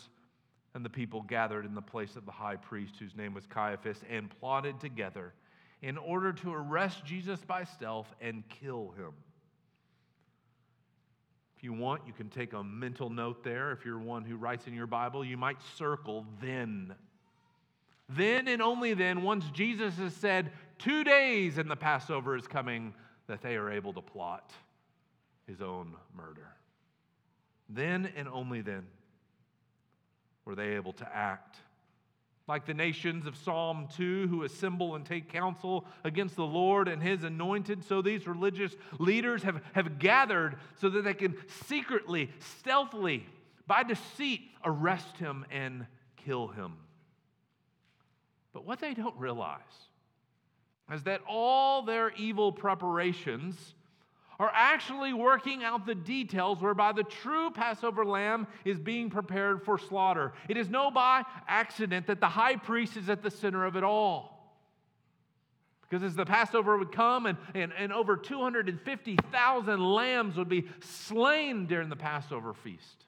and 0.78 0.85
the 0.85 0.90
people 0.90 1.23
gathered 1.23 1.64
in 1.64 1.75
the 1.75 1.82
place 1.82 2.14
of 2.14 2.25
the 2.25 2.30
high 2.30 2.54
priest, 2.54 2.94
whose 3.00 3.16
name 3.16 3.35
was 3.35 3.49
Caiaphas, 3.49 3.99
and 4.08 4.30
plotted 4.38 4.78
together 4.78 5.35
in 5.82 5.99
order 5.99 6.32
to 6.32 6.54
arrest 6.54 7.04
Jesus 7.04 7.40
by 7.44 7.64
stealth 7.64 8.06
and 8.20 8.44
kill 8.49 8.94
him. 8.97 9.11
If 11.56 11.64
you 11.64 11.73
want, 11.73 12.02
you 12.06 12.12
can 12.12 12.28
take 12.28 12.52
a 12.52 12.62
mental 12.62 13.11
note 13.11 13.42
there. 13.42 13.73
If 13.73 13.85
you're 13.85 13.99
one 13.99 14.25
who 14.25 14.37
writes 14.37 14.68
in 14.68 14.75
your 14.75 14.87
Bible, 14.87 15.25
you 15.25 15.37
might 15.37 15.56
circle 15.76 16.25
then. 16.40 16.94
Then 18.08 18.47
and 18.47 18.62
only 18.62 18.94
then, 18.94 19.23
once 19.23 19.47
Jesus 19.52 19.97
has 19.97 20.14
said, 20.14 20.52
two 20.78 21.02
days 21.02 21.58
and 21.58 21.68
the 21.68 21.75
Passover 21.75 22.37
is 22.37 22.47
coming, 22.47 22.94
that 23.26 23.42
they 23.42 23.56
are 23.56 23.68
able 23.68 23.92
to 23.94 24.00
plot 24.00 24.52
his 25.49 25.61
own 25.61 25.97
murder. 26.16 26.47
Then 27.68 28.12
and 28.14 28.28
only 28.28 28.61
then 28.61 28.87
were 30.49 30.55
they 30.55 30.76
able 30.76 30.95
to 30.95 31.07
act. 31.14 31.59
Like 32.49 32.64
the 32.64 32.73
nations 32.73 33.26
of 33.26 33.37
Psalm 33.37 33.87
2 33.99 34.28
who 34.28 34.45
assemble 34.45 34.95
and 34.95 35.05
take 35.05 35.31
counsel 35.31 35.85
against 36.05 36.37
the 36.37 36.47
Lord 36.47 36.88
and 36.88 37.02
his 37.02 37.23
anointed, 37.23 37.85
so 37.85 38.00
these 38.00 38.26
religious 38.26 38.75
leaders 38.99 39.43
have, 39.43 39.61
have 39.75 39.99
gathered 39.99 40.57
so 40.81 40.88
that 40.88 41.05
they 41.05 41.12
can 41.12 41.37
secretly, 41.67 42.31
stealthily, 42.38 43.26
by 43.67 43.83
deceit, 43.83 44.40
arrest 44.64 45.19
him 45.19 45.45
and 45.50 45.87
kill 46.17 46.49
him. 46.49 46.73
But 48.55 48.64
what 48.64 48.81
they 48.81 48.95
don't 48.95 49.19
realize 49.19 49.61
is 50.90 51.02
that 51.02 51.21
all 51.28 51.83
their 51.83 52.11
evil 52.12 52.52
preparations 52.52 53.75
are 54.38 54.50
actually 54.54 55.12
working 55.12 55.64
out 55.64 55.85
the 55.85 55.95
details 55.95 56.61
whereby 56.61 56.92
the 56.92 57.02
true 57.02 57.50
Passover 57.50 58.04
lamb 58.04 58.47
is 58.64 58.78
being 58.78 59.11
prepared 59.11 59.64
for 59.64 59.78
slaughter. 59.78 60.33
It 60.49 60.57
is 60.57 60.68
no 60.68 60.90
by 60.90 61.25
accident 61.49 62.07
that 62.07 62.21
the 62.21 62.28
high 62.28 62.57
priest 62.57 62.97
is 62.97 63.09
at 63.09 63.23
the 63.23 63.30
center 63.30 63.64
of 63.64 63.76
it 63.76 63.83
all. 63.83 64.38
Because 65.83 66.04
as 66.04 66.14
the 66.14 66.26
Passover 66.26 66.76
would 66.76 66.92
come 66.92 67.26
and, 67.26 67.38
and, 67.54 67.73
and 67.76 67.92
over 67.92 68.16
250,000 68.16 69.80
lambs 69.80 70.37
would 70.37 70.49
be 70.49 70.68
slain 70.80 71.66
during 71.66 71.88
the 71.88 71.97
Passover 71.97 72.52
feast 72.52 73.07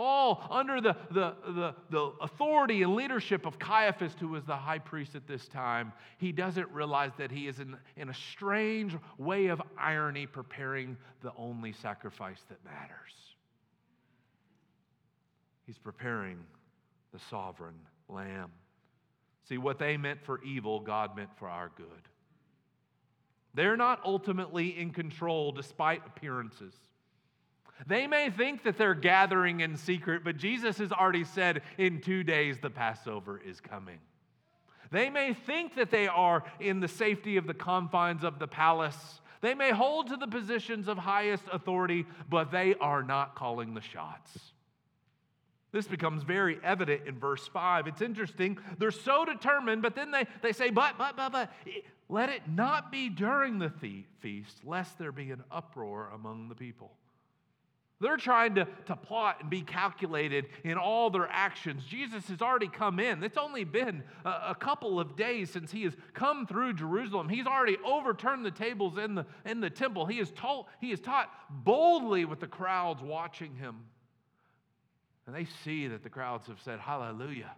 all 0.00 0.46
under 0.50 0.80
the, 0.80 0.96
the, 1.10 1.34
the, 1.46 1.74
the, 1.90 2.12
authority 2.22 2.82
and 2.82 2.94
leadership 2.94 3.44
of 3.44 3.58
Caiaphas, 3.58 4.14
who 4.18 4.28
was 4.28 4.44
the 4.44 4.56
high 4.56 4.78
priest 4.78 5.14
at 5.14 5.26
this 5.28 5.46
time, 5.46 5.92
he 6.16 6.32
doesn't 6.32 6.70
realize 6.70 7.12
that 7.18 7.30
he 7.30 7.46
is 7.46 7.60
in, 7.60 7.76
in 7.98 8.08
a 8.08 8.14
strange 8.14 8.96
way 9.18 9.48
of 9.48 9.60
irony 9.76 10.24
preparing 10.24 10.96
the 11.20 11.32
only 11.36 11.72
sacrifice 11.72 12.40
that 12.48 12.64
matters. 12.64 13.12
He's 15.66 15.76
preparing 15.76 16.38
the 17.12 17.20
sovereign 17.28 17.78
lamb. 18.08 18.50
See, 19.48 19.58
what 19.58 19.78
they 19.78 19.98
meant 19.98 20.24
for 20.24 20.42
evil, 20.42 20.80
God 20.80 21.14
meant 21.14 21.30
for 21.36 21.48
our 21.48 21.70
good. 21.76 22.08
They're 23.52 23.76
not 23.76 24.00
ultimately 24.04 24.78
in 24.78 24.92
control 24.92 25.52
despite 25.52 26.00
appearances. 26.06 26.72
They 27.86 28.06
may 28.06 28.30
think 28.30 28.64
that 28.64 28.76
they're 28.76 28.94
gathering 28.94 29.60
in 29.60 29.76
secret, 29.76 30.22
but 30.24 30.36
Jesus 30.36 30.78
has 30.78 30.92
already 30.92 31.24
said 31.24 31.62
in 31.78 32.00
two 32.00 32.22
days 32.22 32.58
the 32.58 32.70
Passover 32.70 33.40
is 33.44 33.60
coming. 33.60 33.98
They 34.90 35.08
may 35.08 35.34
think 35.34 35.76
that 35.76 35.90
they 35.90 36.08
are 36.08 36.42
in 36.58 36.80
the 36.80 36.88
safety 36.88 37.36
of 37.36 37.46
the 37.46 37.54
confines 37.54 38.24
of 38.24 38.38
the 38.38 38.48
palace. 38.48 39.20
They 39.40 39.54
may 39.54 39.70
hold 39.70 40.08
to 40.08 40.16
the 40.16 40.26
positions 40.26 40.88
of 40.88 40.98
highest 40.98 41.44
authority, 41.52 42.06
but 42.28 42.50
they 42.50 42.74
are 42.74 43.02
not 43.02 43.36
calling 43.36 43.74
the 43.74 43.80
shots. 43.80 44.38
This 45.72 45.86
becomes 45.86 46.24
very 46.24 46.58
evident 46.64 47.02
in 47.06 47.18
verse 47.18 47.46
5. 47.46 47.86
It's 47.86 48.02
interesting. 48.02 48.58
They're 48.78 48.90
so 48.90 49.24
determined, 49.24 49.82
but 49.82 49.94
then 49.94 50.10
they, 50.10 50.26
they 50.42 50.52
say, 50.52 50.70
but, 50.70 50.98
but, 50.98 51.16
but, 51.16 51.30
but, 51.30 51.50
let 52.08 52.28
it 52.28 52.42
not 52.48 52.90
be 52.90 53.08
during 53.08 53.60
the 53.60 53.70
feast, 54.18 54.64
lest 54.64 54.98
there 54.98 55.12
be 55.12 55.30
an 55.30 55.44
uproar 55.50 56.10
among 56.12 56.48
the 56.48 56.56
people. 56.56 56.90
They're 58.00 58.16
trying 58.16 58.54
to, 58.54 58.66
to 58.86 58.96
plot 58.96 59.38
and 59.40 59.50
be 59.50 59.60
calculated 59.60 60.46
in 60.64 60.78
all 60.78 61.10
their 61.10 61.28
actions. 61.30 61.84
Jesus 61.84 62.26
has 62.28 62.40
already 62.40 62.68
come 62.68 62.98
in. 62.98 63.22
It's 63.22 63.36
only 63.36 63.64
been 63.64 64.02
a, 64.24 64.28
a, 64.48 64.54
couple 64.54 64.98
of 64.98 65.16
days 65.16 65.50
since 65.50 65.70
he 65.70 65.82
has 65.82 65.94
come 66.14 66.46
through 66.46 66.74
Jerusalem. 66.74 67.28
He's 67.28 67.46
already 67.46 67.76
overturned 67.84 68.44
the 68.44 68.50
tables 68.50 68.96
in 68.96 69.14
the, 69.16 69.26
in 69.44 69.60
the 69.60 69.68
temple. 69.68 70.06
He 70.06 70.16
has, 70.18 70.30
told, 70.30 70.66
he 70.80 70.90
has 70.90 71.00
taught 71.00 71.30
boldly 71.50 72.24
with 72.24 72.40
the 72.40 72.46
crowds 72.46 73.02
watching 73.02 73.54
him. 73.54 73.76
And 75.26 75.36
they 75.36 75.46
see 75.64 75.86
that 75.88 76.02
the 76.02 76.10
crowds 76.10 76.46
have 76.46 76.60
said, 76.62 76.80
Hallelujah 76.80 77.50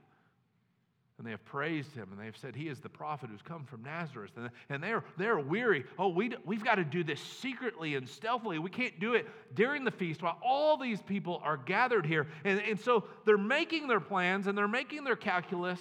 and 1.23 1.29
they 1.29 1.31
have 1.31 1.45
praised 1.45 1.95
him 1.95 2.09
and 2.11 2.21
they've 2.21 2.37
said 2.37 2.57
he 2.57 2.67
is 2.67 2.81
the 2.81 2.88
prophet 2.88 3.31
who's 3.31 3.43
come 3.43 3.64
from 3.64 3.85
nazareth. 3.85 4.33
And, 4.37 4.50
and 4.69 4.83
they're, 4.83 5.05
they're 5.17 5.38
weary. 5.38 5.85
Oh 5.97 6.09
we, 6.09 6.35
we've 6.45 6.64
got 6.64 6.75
to 6.75 6.85
do 6.85 7.05
this 7.05 7.21
secretly 7.21 7.95
and 7.95 8.09
stealthily. 8.09 8.59
We 8.59 8.71
can't 8.71 8.99
do 8.99 9.14
it 9.14 9.29
during 9.55 9.85
the 9.85 9.93
feast 9.93 10.21
while 10.21 10.37
all 10.45 10.76
these 10.76 11.00
people 11.00 11.41
are 11.45 11.57
gathered 11.57 12.07
here. 12.07 12.26
And, 12.43 12.61
and 12.61 12.81
so 12.81 13.05
they're 13.25 13.38
making 13.38 13.87
their 13.87 14.00
plans 14.00 14.49
and 14.49 14.59
they're 14.59 14.67
making 14.67 15.05
their 15.05 15.14
calculus. 15.14 15.81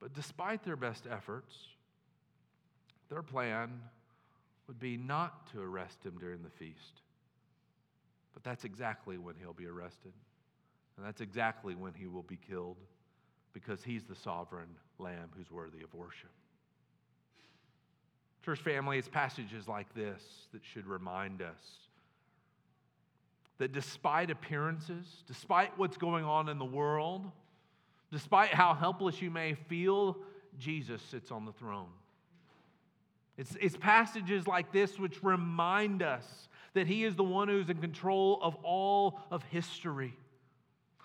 But 0.00 0.14
despite 0.14 0.64
their 0.64 0.76
best 0.76 1.06
efforts 1.10 1.54
their 3.10 3.22
plan 3.22 3.78
would 4.68 4.80
be 4.80 4.96
not 4.96 5.52
to 5.52 5.60
arrest 5.60 6.02
him 6.02 6.16
during 6.18 6.42
the 6.42 6.48
feast. 6.48 7.02
But 8.32 8.42
that's 8.42 8.64
exactly 8.64 9.18
when 9.18 9.34
he'll 9.36 9.52
be 9.52 9.66
arrested 9.66 10.14
And 11.02 11.08
that's 11.08 11.20
exactly 11.20 11.74
when 11.74 11.92
he 11.94 12.06
will 12.06 12.22
be 12.22 12.38
killed 12.48 12.76
because 13.52 13.82
he's 13.82 14.04
the 14.04 14.14
sovereign 14.14 14.68
lamb 15.00 15.30
who's 15.36 15.50
worthy 15.50 15.82
of 15.82 15.92
worship. 15.92 16.30
Church 18.44 18.60
family, 18.60 18.98
it's 18.98 19.08
passages 19.08 19.66
like 19.66 19.92
this 19.96 20.22
that 20.52 20.60
should 20.64 20.86
remind 20.86 21.42
us 21.42 21.58
that 23.58 23.72
despite 23.72 24.30
appearances, 24.30 25.24
despite 25.26 25.76
what's 25.76 25.96
going 25.96 26.24
on 26.24 26.48
in 26.48 26.60
the 26.60 26.64
world, 26.64 27.28
despite 28.12 28.50
how 28.50 28.72
helpless 28.72 29.20
you 29.20 29.28
may 29.28 29.54
feel, 29.54 30.16
Jesus 30.56 31.02
sits 31.02 31.32
on 31.32 31.46
the 31.46 31.52
throne. 31.52 31.90
It's, 33.36 33.56
it's 33.60 33.76
passages 33.76 34.46
like 34.46 34.70
this 34.70 35.00
which 35.00 35.20
remind 35.24 36.00
us 36.04 36.46
that 36.74 36.86
He 36.86 37.02
is 37.02 37.16
the 37.16 37.24
one 37.24 37.48
who's 37.48 37.70
in 37.70 37.78
control 37.78 38.38
of 38.40 38.54
all 38.62 39.18
of 39.32 39.42
history. 39.50 40.14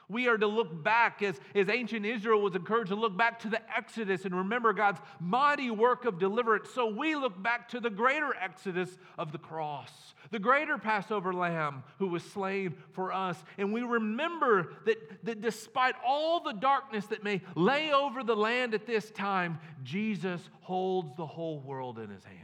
We 0.09 0.29
are 0.29 0.37
to 0.37 0.47
look 0.47 0.83
back 0.83 1.21
as, 1.21 1.37
as 1.53 1.67
ancient 1.67 2.05
Israel 2.05 2.41
was 2.41 2.55
encouraged 2.55 2.89
to 2.89 2.95
look 2.95 3.17
back 3.17 3.39
to 3.39 3.49
the 3.49 3.59
Exodus 3.75 4.23
and 4.23 4.33
remember 4.33 4.71
God's 4.71 5.01
mighty 5.19 5.69
work 5.69 6.05
of 6.05 6.17
deliverance. 6.17 6.69
So 6.73 6.87
we 6.87 7.15
look 7.15 7.41
back 7.41 7.67
to 7.69 7.81
the 7.81 7.89
greater 7.89 8.33
Exodus 8.33 8.97
of 9.17 9.33
the 9.33 9.37
cross, 9.37 9.91
the 10.31 10.39
greater 10.39 10.77
Passover 10.77 11.33
lamb 11.33 11.83
who 11.99 12.07
was 12.07 12.23
slain 12.23 12.75
for 12.93 13.11
us. 13.11 13.37
And 13.57 13.73
we 13.73 13.81
remember 13.81 14.75
that, 14.85 15.25
that 15.25 15.41
despite 15.41 15.95
all 16.05 16.39
the 16.39 16.53
darkness 16.53 17.07
that 17.07 17.25
may 17.25 17.41
lay 17.55 17.91
over 17.91 18.23
the 18.23 18.35
land 18.35 18.73
at 18.73 18.87
this 18.87 19.11
time, 19.11 19.59
Jesus 19.83 20.41
holds 20.61 21.13
the 21.17 21.27
whole 21.27 21.59
world 21.59 21.99
in 21.99 22.09
his 22.09 22.23
hands. 22.23 22.37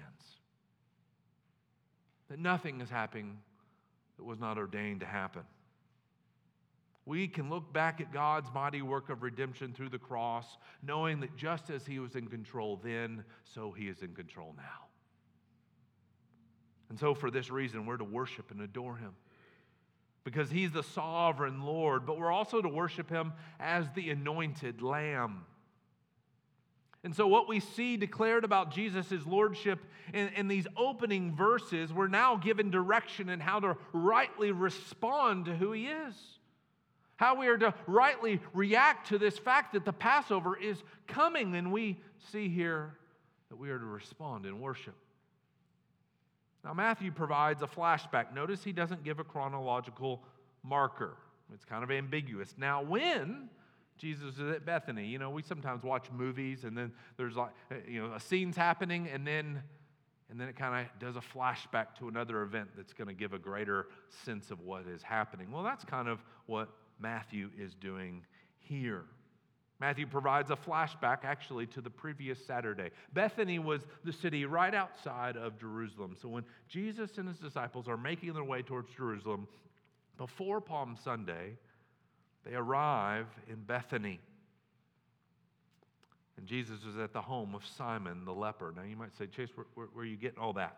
That 2.30 2.40
nothing 2.40 2.82
is 2.82 2.90
happening 2.90 3.38
that 4.18 4.26
was 4.26 4.40
not 4.40 4.58
ordained 4.58 5.00
to 5.00 5.06
happen. 5.06 5.44
We 7.06 7.28
can 7.28 7.50
look 7.50 7.74
back 7.74 8.00
at 8.00 8.14
God's 8.14 8.50
mighty 8.54 8.82
work 8.82 9.10
of 9.10 9.24
redemption 9.24 9.74
through 9.74 9.90
the 9.90 10.00
cross, 10.00 10.58
knowing 10.82 11.20
that 11.20 11.36
just 11.36 11.70
as 11.70 11.86
He 11.86 12.00
was 12.00 12.16
in 12.16 12.28
control 12.28 12.80
then, 12.82 13.24
so 13.44 13.72
He 13.72 13.88
is 13.88 14.02
in 14.02 14.14
control 14.14 14.54
now. 14.56 14.88
And 16.90 17.00
so, 17.00 17.14
for 17.14 17.30
this 17.30 17.50
reason, 17.50 17.86
we're 17.86 17.98
to 17.98 18.04
worship 18.04 18.52
and 18.52 18.62
adore 18.62 18.96
Him 18.96 19.16
because 20.24 20.50
He's 20.50 20.72
the 20.72 20.84
sovereign 20.84 21.64
Lord, 21.64 22.06
but 22.06 22.18
we're 22.18 22.32
also 22.32 22.62
to 22.62 22.70
worship 22.70 23.10
Him 23.10 23.34
as 23.60 23.86
the 23.96 24.10
anointed 24.10 24.82
Lamb. 24.82 25.46
And 27.04 27.14
so, 27.14 27.28
what 27.28 27.50
we 27.50 27.60
see 27.60 27.98
declared 27.98 28.46
about 28.46 28.72
Jesus' 28.72 29.26
lordship 29.26 29.80
in, 30.14 30.30
in, 30.38 30.48
these 30.48 30.68
opening 30.78 31.36
verses, 31.36 31.92
we're 31.92 32.08
now 32.08 32.38
given 32.38 32.72
direction 32.72 33.28
in 33.28 33.42
how 33.42 33.60
to 33.60 33.76
rightly 33.92 34.54
respond 34.54 35.46
to 35.46 35.56
who 35.56 35.74
He 35.74 35.88
is. 35.88 36.16
How 37.24 37.36
we 37.36 37.48
are 37.48 37.58
to 37.58 37.74
rightly 37.88 38.42
react 38.54 39.08
to 39.08 39.18
this 39.18 39.38
fact 39.38 39.72
that 39.72 39.86
the 39.86 39.94
Passover 39.94 40.58
is 40.58 40.84
coming, 41.08 41.56
and 41.56 41.72
we 41.72 42.02
see 42.34 42.50
here 42.50 42.98
that 43.48 43.56
we 43.56 43.70
are 43.70 43.80
to 43.80 43.86
respond 43.86 44.46
in 44.46 44.60
worship. 44.60 44.96
Now, 46.66 46.74
Matthew 46.74 47.14
provides 47.14 47.62
a 47.62 47.66
flashback. 47.66 48.34
Notice 48.34 48.62
he 48.62 48.74
doesn't 48.74 49.06
give 49.06 49.20
a 49.20 49.24
chronological 49.24 50.22
marker, 50.64 51.16
it's 51.54 51.64
kind 51.64 51.82
of 51.82 51.92
ambiguous. 51.92 52.56
Now, 52.58 52.82
when 52.82 53.48
Jesus 53.98 54.38
is 54.38 54.52
at 54.52 54.66
Bethany, 54.66 55.08
you 55.08 55.18
know, 55.18 55.30
we 55.30 55.44
sometimes 55.44 55.82
watch 55.82 56.12
movies 56.12 56.66
and 56.66 56.78
then 56.78 56.92
there's 57.16 57.38
like, 57.38 57.52
you 57.88 58.02
know, 58.02 58.14
a 58.14 58.20
scene's 58.20 58.58
happening 58.58 59.08
and 59.08 59.26
then 59.26 59.64
and 60.30 60.42
then 60.42 60.50
it 60.50 60.56
kind 60.56 60.86
of 60.86 61.00
does 61.00 61.16
a 61.16 61.22
flashback 61.22 61.96
to 62.00 62.08
another 62.08 62.42
event 62.42 62.70
that's 62.76 62.92
going 62.92 63.08
to 63.08 63.14
give 63.14 63.34
a 63.34 63.38
greater 63.38 63.88
sense 64.26 64.50
of 64.52 64.60
what 64.62 64.88
is 64.88 65.04
happening. 65.04 65.52
Well, 65.52 65.62
that's 65.62 65.86
kind 65.86 66.08
of 66.08 66.24
what 66.48 66.70
Matthew 67.00 67.50
is 67.58 67.74
doing 67.76 68.24
here. 68.60 69.04
Matthew 69.80 70.08
provides 70.08 70.50
a 70.50 70.56
flashback 70.56 71.26
actually 71.26 71.66
to 71.68 71.82
the 71.82 71.90
previous 71.90 72.44
Saturday. 72.46 72.92
Bethany 73.14 73.60
was 73.60 73.82
the 74.06 74.14
city 74.14 74.46
right 74.46 74.74
outside 74.74 75.36
of 75.36 75.60
Jerusalem. 75.60 76.16
So 76.22 76.30
when 76.30 76.46
Jesus 76.70 77.18
and 77.18 77.28
his 77.28 77.38
disciples 77.38 77.90
are 77.90 77.98
making 77.98 78.34
their 78.34 78.46
way 78.46 78.62
towards 78.62 78.90
Jerusalem 78.96 79.48
before 80.18 80.62
Palm 80.62 80.96
Sunday, 81.04 81.58
they 82.46 82.56
arrive 82.56 83.28
in 83.50 83.64
Bethany. 83.64 84.22
And 86.38 86.48
Jesus 86.48 86.84
is 86.84 86.98
at 86.98 87.12
the 87.12 87.22
home 87.22 87.54
of 87.54 87.66
Simon 87.66 88.26
the 88.26 88.34
leper. 88.34 88.74
Now 88.76 88.84
you 88.84 88.96
might 88.96 89.18
say, 89.18 89.28
Chase, 89.28 89.50
where, 89.56 89.66
where, 89.76 89.88
where 89.88 90.04
are 90.04 90.08
you 90.08 90.18
getting 90.18 90.40
all 90.40 90.54
that? 90.54 90.78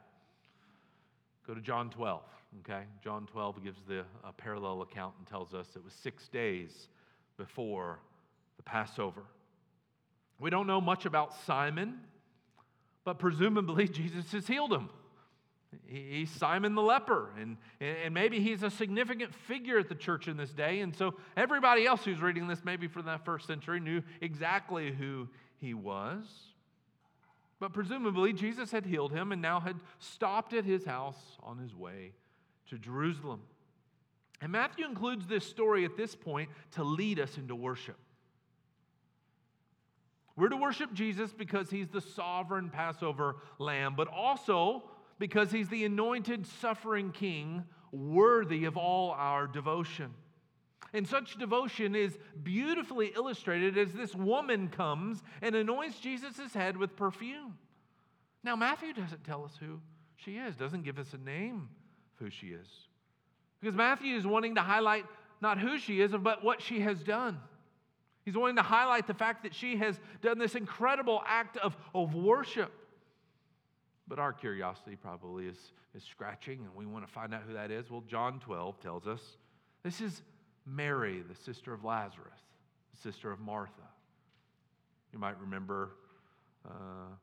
Go 1.47 1.53
to 1.53 1.61
John 1.61 1.91
12, 1.91 2.23
okay? 2.61 2.83
John 3.03 3.27
12 3.31 3.63
gives 3.63 3.79
the 3.87 4.03
parallel 4.37 4.81
account 4.81 5.13
and 5.19 5.27
tells 5.27 5.53
us 5.53 5.67
it 5.75 5.83
was 5.83 5.93
six 5.93 6.27
days 6.27 6.87
before 7.37 7.99
the 8.57 8.63
Passover. 8.63 9.21
We 10.39 10.49
don't 10.49 10.65
know 10.65 10.81
much 10.81 11.05
about 11.05 11.33
Simon, 11.45 11.99
but 13.03 13.19
presumably 13.19 13.87
Jesus 13.89 14.31
has 14.31 14.47
healed 14.47 14.73
him. 14.73 14.89
He's 15.85 16.31
Simon 16.31 16.73
the 16.73 16.81
leper, 16.81 17.29
and, 17.39 17.57
and 17.81 18.13
maybe 18.13 18.39
he's 18.39 18.63
a 18.63 18.69
significant 18.69 19.35
figure 19.35 19.77
at 19.77 19.89
the 19.89 19.95
church 19.95 20.27
in 20.27 20.37
this 20.37 20.51
day. 20.51 20.79
And 20.79 20.95
so 20.95 21.15
everybody 21.35 21.85
else 21.85 22.05
who's 22.05 22.21
reading 22.21 22.47
this, 22.47 22.63
maybe 22.63 22.87
from 22.87 23.05
that 23.05 23.25
first 23.25 23.45
century, 23.45 23.79
knew 23.79 24.01
exactly 24.21 24.91
who 24.91 25.27
he 25.57 25.73
was. 25.73 26.25
But 27.59 27.73
presumably, 27.73 28.33
Jesus 28.33 28.71
had 28.71 28.85
healed 28.85 29.11
him 29.11 29.31
and 29.31 29.41
now 29.41 29.59
had 29.59 29.79
stopped 29.99 30.53
at 30.53 30.65
his 30.65 30.85
house 30.85 31.37
on 31.41 31.57
his 31.57 31.73
way 31.73 32.13
to 32.69 32.77
Jerusalem. 32.77 33.41
And 34.41 34.51
Matthew 34.51 34.85
includes 34.85 35.27
this 35.27 35.45
story 35.45 35.85
at 35.85 35.95
this 35.95 36.15
point 36.15 36.49
to 36.71 36.83
lead 36.83 37.19
us 37.19 37.37
into 37.37 37.55
worship. 37.55 37.97
We're 40.35 40.49
to 40.49 40.57
worship 40.57 40.93
Jesus 40.93 41.31
because 41.31 41.69
he's 41.69 41.87
the 41.87 42.01
sovereign 42.01 42.69
Passover 42.69 43.37
lamb, 43.57 43.95
but 43.95 44.09
also 44.09 44.83
because 45.17 45.49
he's 45.49 45.69
the 45.69 45.85
anointed 45.85 46.45
suffering 46.45 47.11
king 47.11 47.63
worthy 47.93 48.65
of 48.65 48.75
all 48.75 49.11
our 49.11 49.47
devotion. 49.47 50.13
And 50.95 51.05
such 51.05 51.37
devotion 51.37 51.93
is 51.93 52.17
beautifully 52.41 53.11
illustrated 53.17 53.77
as 53.77 53.91
this 53.91 54.15
woman 54.15 54.69
comes 54.69 55.21
and 55.41 55.53
anoints 55.53 55.99
Jesus' 55.99 56.53
head 56.53 56.77
with 56.77 56.95
perfume. 56.95 57.57
Now, 58.45 58.55
Matthew 58.55 58.93
doesn't 58.93 59.25
tell 59.25 59.43
us 59.43 59.51
who 59.59 59.81
she 60.15 60.37
is, 60.37 60.55
doesn't 60.55 60.83
give 60.83 60.97
us 60.97 61.13
a 61.13 61.17
name 61.17 61.67
of 62.13 62.25
who 62.25 62.29
she 62.29 62.47
is. 62.47 62.67
Because 63.59 63.75
Matthew 63.75 64.15
is 64.15 64.25
wanting 64.25 64.55
to 64.55 64.61
highlight 64.61 65.05
not 65.41 65.59
who 65.59 65.77
she 65.77 65.99
is, 65.99 66.13
but 66.13 66.45
what 66.45 66.61
she 66.61 66.79
has 66.79 67.03
done. 67.03 67.39
He's 68.23 68.37
wanting 68.37 68.55
to 68.55 68.61
highlight 68.61 69.05
the 69.05 69.13
fact 69.13 69.43
that 69.43 69.53
she 69.53 69.75
has 69.75 69.99
done 70.21 70.39
this 70.39 70.55
incredible 70.55 71.21
act 71.27 71.57
of, 71.57 71.75
of 71.93 72.15
worship. 72.15 72.71
But 74.07 74.17
our 74.17 74.31
curiosity 74.31 74.95
probably 74.95 75.47
is, 75.47 75.57
is 75.93 76.03
scratching, 76.03 76.59
and 76.59 76.73
we 76.73 76.85
want 76.85 77.05
to 77.05 77.11
find 77.11 77.33
out 77.33 77.41
who 77.45 77.53
that 77.55 77.69
is. 77.69 77.91
Well, 77.91 78.03
John 78.07 78.39
12 78.39 78.79
tells 78.79 79.07
us 79.07 79.19
this 79.83 79.99
is 79.99 80.21
Mary, 80.65 81.23
the 81.27 81.35
sister 81.35 81.73
of 81.73 81.83
Lazarus, 81.83 82.39
sister 83.01 83.31
of 83.31 83.39
Martha. 83.39 83.71
You 85.13 85.19
might 85.19 85.39
remember 85.39 85.91
uh, 86.65 87.13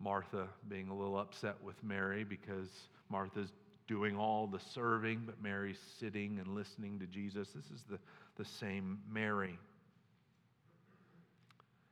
Martha 0.00 0.46
being 0.68 0.88
a 0.88 0.94
little 0.94 1.18
upset 1.18 1.56
with 1.62 1.82
Mary 1.82 2.24
because 2.24 2.68
Martha's 3.08 3.52
doing 3.88 4.16
all 4.16 4.46
the 4.46 4.60
serving, 4.72 5.22
but 5.26 5.42
Mary's 5.42 5.78
sitting 5.98 6.38
and 6.38 6.54
listening 6.54 6.98
to 7.00 7.06
Jesus. 7.06 7.48
This 7.54 7.66
is 7.66 7.84
the, 7.90 7.98
the 8.36 8.44
same 8.44 9.00
Mary. 9.10 9.58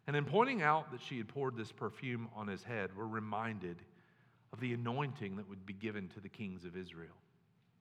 And 0.07 0.17
in 0.17 0.25
pointing 0.25 0.63
out 0.63 0.91
that 0.93 1.01
she 1.01 1.19
had 1.19 1.29
poured 1.29 1.57
this 1.57 1.71
perfume 1.73 2.29
on 2.35 2.49
his 2.49 2.63
head, 2.63 2.91
we're 2.97 3.07
reminded 3.07 3.77
of 4.53 4.61
the 4.61 4.73
anointing 4.73 5.37
that 5.37 5.49
would 5.49 5.65
be 5.67 5.73
given 5.73 6.09
to 6.09 6.21
the 6.21 6.29
kings 6.29 6.65
of 6.65 6.77
Israel. 6.77 7.15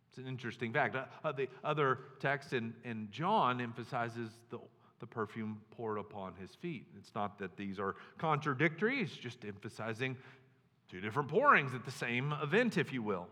It's 0.10 0.17
an 0.17 0.28
interesting 0.28 0.74
fact. 0.74 0.95
Uh, 1.24 1.32
the 1.32 1.48
other 1.63 2.00
text 2.19 2.54
in, 2.54 2.74
in 2.84 3.08
John 3.12 3.62
emphasizes 3.62 4.32
the, 4.50 4.60
the 5.00 5.06
perfume 5.06 5.62
poured 5.72 6.00
upon 6.00 6.34
his 6.36 6.56
feet. 6.56 6.88
It's 6.98 7.13
not 7.13 7.38
that 7.39 7.56
these 7.56 7.80
are 7.80 7.95
contradictory, 8.17 9.02
it's 9.02 9.15
just 9.15 9.45
emphasizing 9.45 10.17
two 10.89 11.00
different 11.00 11.30
pourings 11.30 11.76
at 11.76 11.86
the 11.86 11.91
same 11.91 12.34
event, 12.41 12.78
if 12.78 12.91
you 12.91 13.04
will. 13.04 13.28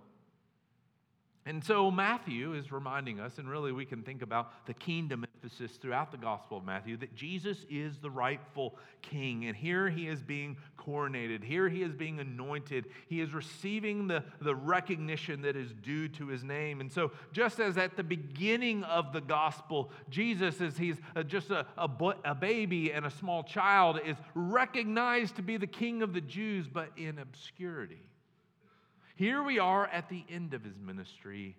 And 1.48 1.64
so 1.64 1.90
Matthew 1.90 2.56
is 2.56 2.74
reminding 2.74 3.22
us, 3.22 3.38
and 3.38 3.50
really 3.50 3.72
we 3.72 3.86
can 3.86 4.04
think 4.04 4.22
about 4.22 4.66
the 4.66 4.74
kingdom 4.74 5.26
emphasis 5.34 5.78
throughout 5.78 6.12
the 6.12 6.18
Gospel 6.18 6.58
of 6.58 6.66
Matthew, 6.66 6.98
that 6.98 7.16
Jesus 7.16 7.60
is 7.70 8.00
the 8.00 8.10
rightful 8.10 8.76
king. 9.02 9.46
And 9.46 9.56
here 9.56 9.88
he 9.88 10.10
is 10.10 10.22
being 10.22 10.58
coronated, 10.78 11.42
here 11.46 11.70
he 11.70 11.84
is 11.84 11.94
being 11.94 12.20
anointed, 12.20 12.88
he 13.08 13.22
is 13.22 13.34
receiving 13.34 14.10
the, 14.10 14.26
the 14.42 14.54
recognition 14.54 15.42
that 15.44 15.56
is 15.56 15.72
due 15.82 16.10
to 16.10 16.28
his 16.28 16.44
name. 16.44 16.82
And 16.82 16.92
so, 16.92 17.12
just 17.32 17.62
as 17.62 17.78
at 17.78 17.96
the 17.96 18.04
beginning 18.04 18.84
of 18.84 19.14
the 19.14 19.22
Gospel, 19.22 19.90
Jesus, 20.10 20.60
as 20.60 20.78
he's 20.78 20.98
just 21.28 21.50
a, 21.50 21.66
a, 21.78 21.90
a 22.26 22.36
baby 22.36 22.92
and 22.92 23.06
a 23.06 23.12
small 23.12 23.42
child, 23.44 24.02
is 24.06 24.18
recognized 24.36 25.38
to 25.38 25.42
be 25.42 25.56
the 25.56 25.66
king 25.66 26.02
of 26.02 26.12
the 26.12 26.20
Jews, 26.20 26.68
but 26.68 26.90
in 26.98 27.20
obscurity. 27.20 28.02
Here 29.18 29.42
we 29.42 29.58
are 29.58 29.88
at 29.88 30.10
the 30.10 30.24
end 30.30 30.54
of 30.54 30.64
his 30.64 30.78
ministry 30.78 31.58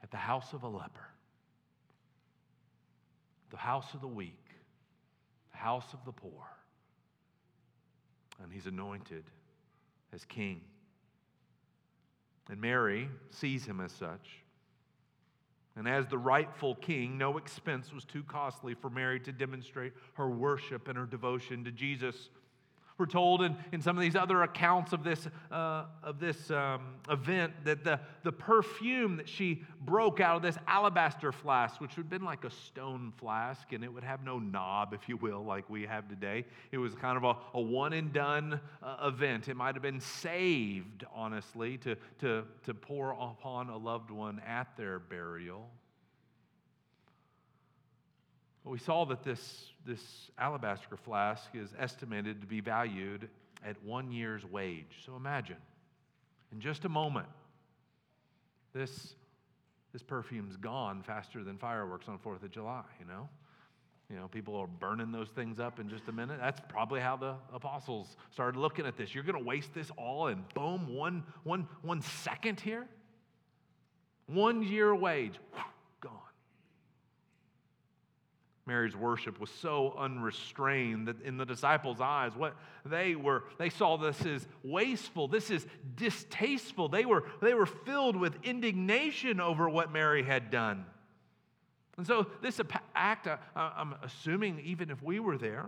at 0.00 0.12
the 0.12 0.16
house 0.16 0.52
of 0.52 0.62
a 0.62 0.68
leper. 0.68 1.08
the 3.50 3.56
house 3.56 3.94
of 3.94 4.00
the 4.00 4.06
weak, 4.06 4.44
the 5.50 5.58
house 5.58 5.92
of 5.92 6.04
the 6.04 6.12
poor. 6.12 6.46
And 8.42 8.52
he's 8.52 8.66
anointed 8.66 9.24
as 10.12 10.24
king. 10.24 10.60
And 12.48 12.60
Mary 12.60 13.08
sees 13.30 13.64
him 13.64 13.80
as 13.80 13.90
such. 13.90 14.28
And 15.76 15.88
as 15.88 16.06
the 16.06 16.18
rightful 16.18 16.76
king, 16.76 17.18
no 17.18 17.38
expense 17.38 17.92
was 17.92 18.04
too 18.04 18.22
costly 18.22 18.74
for 18.74 18.90
Mary 18.90 19.18
to 19.20 19.32
demonstrate 19.32 19.92
her 20.14 20.28
worship 20.28 20.88
and 20.88 20.96
her 20.96 21.06
devotion 21.06 21.64
to 21.64 21.72
Jesus. 21.72 22.30
We're 22.98 23.06
told 23.06 23.42
in, 23.42 23.56
in 23.70 23.80
some 23.80 23.96
of 23.96 24.02
these 24.02 24.16
other 24.16 24.42
accounts 24.42 24.92
of 24.92 25.04
this, 25.04 25.28
uh, 25.52 25.84
of 26.02 26.18
this 26.18 26.50
um, 26.50 26.80
event 27.08 27.52
that 27.64 27.84
the, 27.84 28.00
the 28.24 28.32
perfume 28.32 29.16
that 29.18 29.28
she 29.28 29.62
broke 29.80 30.18
out 30.18 30.34
of 30.34 30.42
this 30.42 30.58
alabaster 30.66 31.30
flask, 31.30 31.80
which 31.80 31.96
would 31.96 32.02
have 32.02 32.10
been 32.10 32.24
like 32.24 32.44
a 32.44 32.50
stone 32.50 33.12
flask, 33.16 33.72
and 33.72 33.84
it 33.84 33.92
would 33.92 34.02
have 34.02 34.24
no 34.24 34.40
knob, 34.40 34.92
if 34.92 35.08
you 35.08 35.16
will, 35.16 35.44
like 35.44 35.70
we 35.70 35.86
have 35.86 36.08
today. 36.08 36.44
It 36.72 36.78
was 36.78 36.96
kind 36.96 37.16
of 37.16 37.22
a, 37.22 37.36
a 37.54 37.60
one 37.60 37.92
and 37.92 38.12
done 38.12 38.60
uh, 38.82 38.96
event. 39.06 39.48
It 39.48 39.54
might 39.54 39.76
have 39.76 39.82
been 39.82 40.00
saved, 40.00 41.04
honestly, 41.14 41.78
to, 41.78 41.94
to, 42.18 42.42
to 42.64 42.74
pour 42.74 43.12
upon 43.12 43.68
a 43.68 43.76
loved 43.76 44.10
one 44.10 44.42
at 44.44 44.76
their 44.76 44.98
burial. 44.98 45.70
But 48.64 48.70
we 48.70 48.78
saw 48.78 49.04
that 49.06 49.22
this, 49.22 49.72
this 49.86 50.30
alabaster 50.38 50.96
flask 50.96 51.48
is 51.54 51.70
estimated 51.78 52.40
to 52.40 52.46
be 52.46 52.60
valued 52.60 53.28
at 53.64 53.82
one 53.82 54.12
year's 54.12 54.44
wage. 54.44 55.02
So 55.04 55.16
imagine, 55.16 55.56
in 56.52 56.60
just 56.60 56.84
a 56.84 56.88
moment, 56.88 57.28
this, 58.72 59.14
this 59.92 60.02
perfume's 60.02 60.56
gone 60.56 61.02
faster 61.02 61.42
than 61.42 61.58
fireworks 61.58 62.08
on 62.08 62.18
4th 62.18 62.42
of 62.42 62.50
July, 62.50 62.84
you 63.00 63.06
know? 63.06 63.28
You 64.10 64.16
know, 64.16 64.28
people 64.28 64.56
are 64.56 64.66
burning 64.66 65.12
those 65.12 65.28
things 65.28 65.60
up 65.60 65.78
in 65.78 65.88
just 65.88 66.08
a 66.08 66.12
minute. 66.12 66.38
That's 66.40 66.60
probably 66.68 67.00
how 67.00 67.16
the 67.16 67.34
apostles 67.52 68.16
started 68.32 68.58
looking 68.58 68.86
at 68.86 68.96
this. 68.96 69.14
You're 69.14 69.24
going 69.24 69.38
to 69.38 69.44
waste 69.44 69.74
this 69.74 69.90
all 69.98 70.28
and 70.28 70.48
boom, 70.54 70.94
one, 70.94 71.24
one, 71.44 71.68
one 71.82 72.00
second 72.00 72.58
here? 72.58 72.86
One 74.26 74.62
year 74.62 74.94
wage. 74.94 75.34
Mary's 78.68 78.94
worship 78.94 79.40
was 79.40 79.50
so 79.50 79.94
unrestrained 79.98 81.08
that 81.08 81.20
in 81.22 81.38
the 81.38 81.46
disciples' 81.46 82.00
eyes, 82.00 82.36
what 82.36 82.54
they 82.84 83.14
were, 83.16 83.44
they 83.58 83.70
saw 83.70 83.96
this 83.96 84.24
as 84.26 84.46
wasteful. 84.62 85.26
This 85.26 85.50
is 85.50 85.66
distasteful. 85.96 86.88
They 86.88 87.06
were, 87.06 87.24
they 87.40 87.54
were 87.54 87.66
filled 87.66 88.14
with 88.14 88.36
indignation 88.44 89.40
over 89.40 89.68
what 89.70 89.90
Mary 89.90 90.22
had 90.22 90.50
done. 90.50 90.84
And 91.96 92.06
so, 92.06 92.26
this 92.42 92.60
act, 92.94 93.26
uh, 93.26 93.38
uh, 93.56 93.72
I'm 93.74 93.94
assuming, 94.02 94.60
even 94.60 94.90
if 94.90 95.02
we 95.02 95.18
were 95.18 95.38
there, 95.38 95.66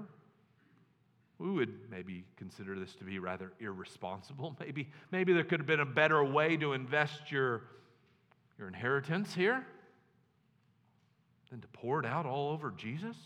we 1.38 1.50
would 1.50 1.90
maybe 1.90 2.24
consider 2.36 2.78
this 2.78 2.94
to 2.96 3.04
be 3.04 3.18
rather 3.18 3.50
irresponsible. 3.60 4.54
Maybe, 4.60 4.90
maybe 5.10 5.32
there 5.32 5.42
could 5.42 5.58
have 5.58 5.66
been 5.66 5.80
a 5.80 5.86
better 5.86 6.22
way 6.22 6.58
to 6.58 6.74
invest 6.74 7.32
your, 7.32 7.62
your 8.58 8.68
inheritance 8.68 9.34
here 9.34 9.66
than 11.50 11.60
to 11.60 11.68
pour 11.68 12.00
it 12.00 12.06
out 12.06 12.26
all 12.26 12.50
over 12.50 12.70
Jesus? 12.70 13.16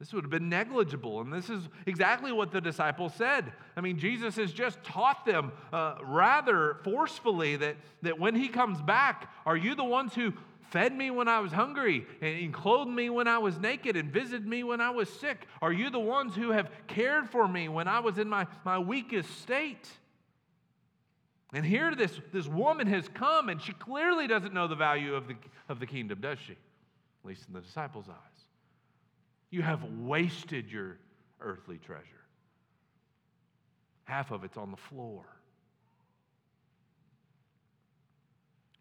This 0.00 0.14
would 0.14 0.24
have 0.24 0.30
been 0.30 0.48
negligible. 0.48 1.20
And 1.20 1.30
this 1.30 1.50
is 1.50 1.68
exactly 1.84 2.32
what 2.32 2.50
the 2.50 2.60
disciples 2.60 3.14
said. 3.14 3.52
I 3.76 3.82
mean, 3.82 3.98
Jesus 3.98 4.34
has 4.36 4.50
just 4.50 4.82
taught 4.82 5.26
them 5.26 5.52
uh, 5.74 5.96
rather 6.02 6.78
forcefully 6.82 7.56
that, 7.56 7.76
that 8.00 8.18
when 8.18 8.34
he 8.34 8.48
comes 8.48 8.80
back, 8.80 9.30
are 9.44 9.58
you 9.58 9.74
the 9.74 9.84
ones 9.84 10.14
who 10.14 10.32
fed 10.70 10.96
me 10.96 11.10
when 11.10 11.28
I 11.28 11.40
was 11.40 11.52
hungry 11.52 12.06
and 12.22 12.52
clothed 12.52 12.90
me 12.90 13.10
when 13.10 13.28
I 13.28 13.38
was 13.38 13.58
naked 13.58 13.94
and 13.94 14.10
visited 14.10 14.46
me 14.46 14.64
when 14.64 14.80
I 14.80 14.88
was 14.88 15.10
sick? 15.10 15.46
Are 15.60 15.72
you 15.72 15.90
the 15.90 16.00
ones 16.00 16.34
who 16.34 16.50
have 16.50 16.70
cared 16.86 17.28
for 17.28 17.46
me 17.46 17.68
when 17.68 17.86
I 17.86 18.00
was 18.00 18.16
in 18.16 18.28
my, 18.28 18.46
my 18.64 18.78
weakest 18.78 19.42
state? 19.42 19.86
And 21.52 21.66
here 21.66 21.94
this, 21.94 22.18
this 22.32 22.46
woman 22.46 22.86
has 22.86 23.06
come 23.08 23.50
and 23.50 23.60
she 23.60 23.74
clearly 23.74 24.26
doesn't 24.26 24.54
know 24.54 24.66
the 24.66 24.76
value 24.76 25.14
of 25.14 25.28
the, 25.28 25.34
of 25.68 25.78
the 25.78 25.86
kingdom, 25.86 26.22
does 26.22 26.38
she? 26.38 26.56
At 27.22 27.28
least 27.28 27.44
in 27.48 27.54
the 27.54 27.60
disciples' 27.60 28.08
eyes. 28.08 28.44
You 29.50 29.62
have 29.62 29.82
wasted 30.00 30.70
your 30.70 30.98
earthly 31.40 31.78
treasure. 31.78 32.04
Half 34.04 34.30
of 34.30 34.44
it's 34.44 34.56
on 34.56 34.70
the 34.70 34.76
floor. 34.76 35.24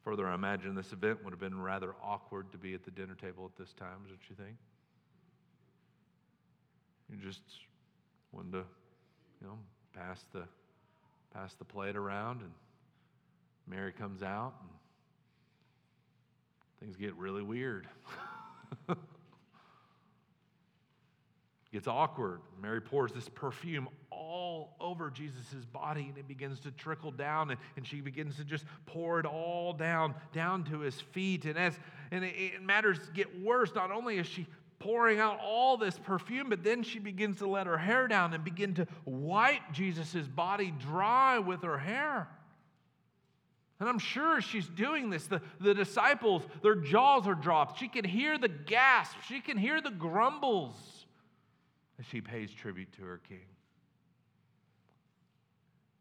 Further, 0.03 0.27
I 0.27 0.33
imagine 0.33 0.75
this 0.75 0.93
event 0.93 1.23
would 1.23 1.31
have 1.31 1.39
been 1.39 1.61
rather 1.61 1.93
awkward 2.03 2.51
to 2.51 2.57
be 2.57 2.73
at 2.73 2.83
the 2.83 2.91
dinner 2.91 3.15
table 3.15 3.45
at 3.45 3.57
this 3.57 3.73
time, 3.73 3.97
don't 4.07 4.19
you 4.29 4.35
think? 4.35 4.57
You 7.11 7.17
just 7.17 7.41
wanted 8.31 8.51
to, 8.53 8.63
you 9.41 9.47
know, 9.47 9.57
pass 9.93 10.23
the 10.33 10.43
pass 11.33 11.53
the 11.53 11.65
plate 11.65 11.95
around 11.95 12.41
and 12.41 12.51
Mary 13.67 13.91
comes 13.91 14.23
out 14.23 14.53
and 14.61 14.69
things 16.79 16.95
get 16.95 17.15
really 17.15 17.43
weird. 17.43 17.87
gets 21.71 21.87
awkward. 21.87 22.41
Mary 22.61 22.81
pours 22.81 23.11
this 23.11 23.29
perfume 23.29 23.87
all 24.11 24.75
over 24.79 25.09
Jesus' 25.09 25.65
body 25.71 26.07
and 26.09 26.17
it 26.17 26.27
begins 26.27 26.59
to 26.61 26.71
trickle 26.71 27.11
down 27.11 27.51
and, 27.51 27.59
and 27.75 27.85
she 27.85 28.01
begins 28.01 28.37
to 28.37 28.43
just 28.43 28.65
pour 28.85 29.19
it 29.19 29.25
all 29.25 29.73
down, 29.73 30.15
down 30.33 30.63
to 30.65 30.79
his 30.79 30.99
feet. 30.99 31.45
And 31.45 31.57
as 31.57 31.77
and 32.11 32.23
it, 32.23 32.35
it 32.35 32.63
matters 32.63 32.97
get 33.13 33.39
worse, 33.41 33.73
not 33.75 33.91
only 33.91 34.17
is 34.17 34.27
she 34.27 34.47
pouring 34.79 35.19
out 35.19 35.39
all 35.43 35.77
this 35.77 35.99
perfume, 35.99 36.49
but 36.49 36.63
then 36.63 36.83
she 36.83 36.99
begins 36.99 37.37
to 37.39 37.47
let 37.47 37.67
her 37.67 37.77
hair 37.77 38.07
down 38.07 38.33
and 38.33 38.43
begin 38.43 38.73
to 38.75 38.87
wipe 39.05 39.61
Jesus' 39.73 40.27
body 40.27 40.73
dry 40.79 41.37
with 41.37 41.61
her 41.63 41.77
hair. 41.77 42.29
And 43.79 43.87
I'm 43.87 43.99
sure 43.99 44.41
she's 44.41 44.67
doing 44.67 45.09
this. 45.09 45.27
The, 45.27 45.41
the 45.59 45.73
disciples, 45.73 46.43
their 46.61 46.75
jaws 46.75 47.27
are 47.27 47.35
dropped. 47.35 47.79
She 47.79 47.87
can 47.87 48.03
hear 48.03 48.37
the 48.37 48.49
gasp, 48.49 49.17
she 49.27 49.39
can 49.39 49.57
hear 49.57 49.81
the 49.81 49.91
grumbles 49.91 50.75
as 51.97 52.05
she 52.05 52.21
pays 52.21 52.51
tribute 52.51 52.91
to 52.93 53.03
her 53.03 53.21
king. 53.29 53.45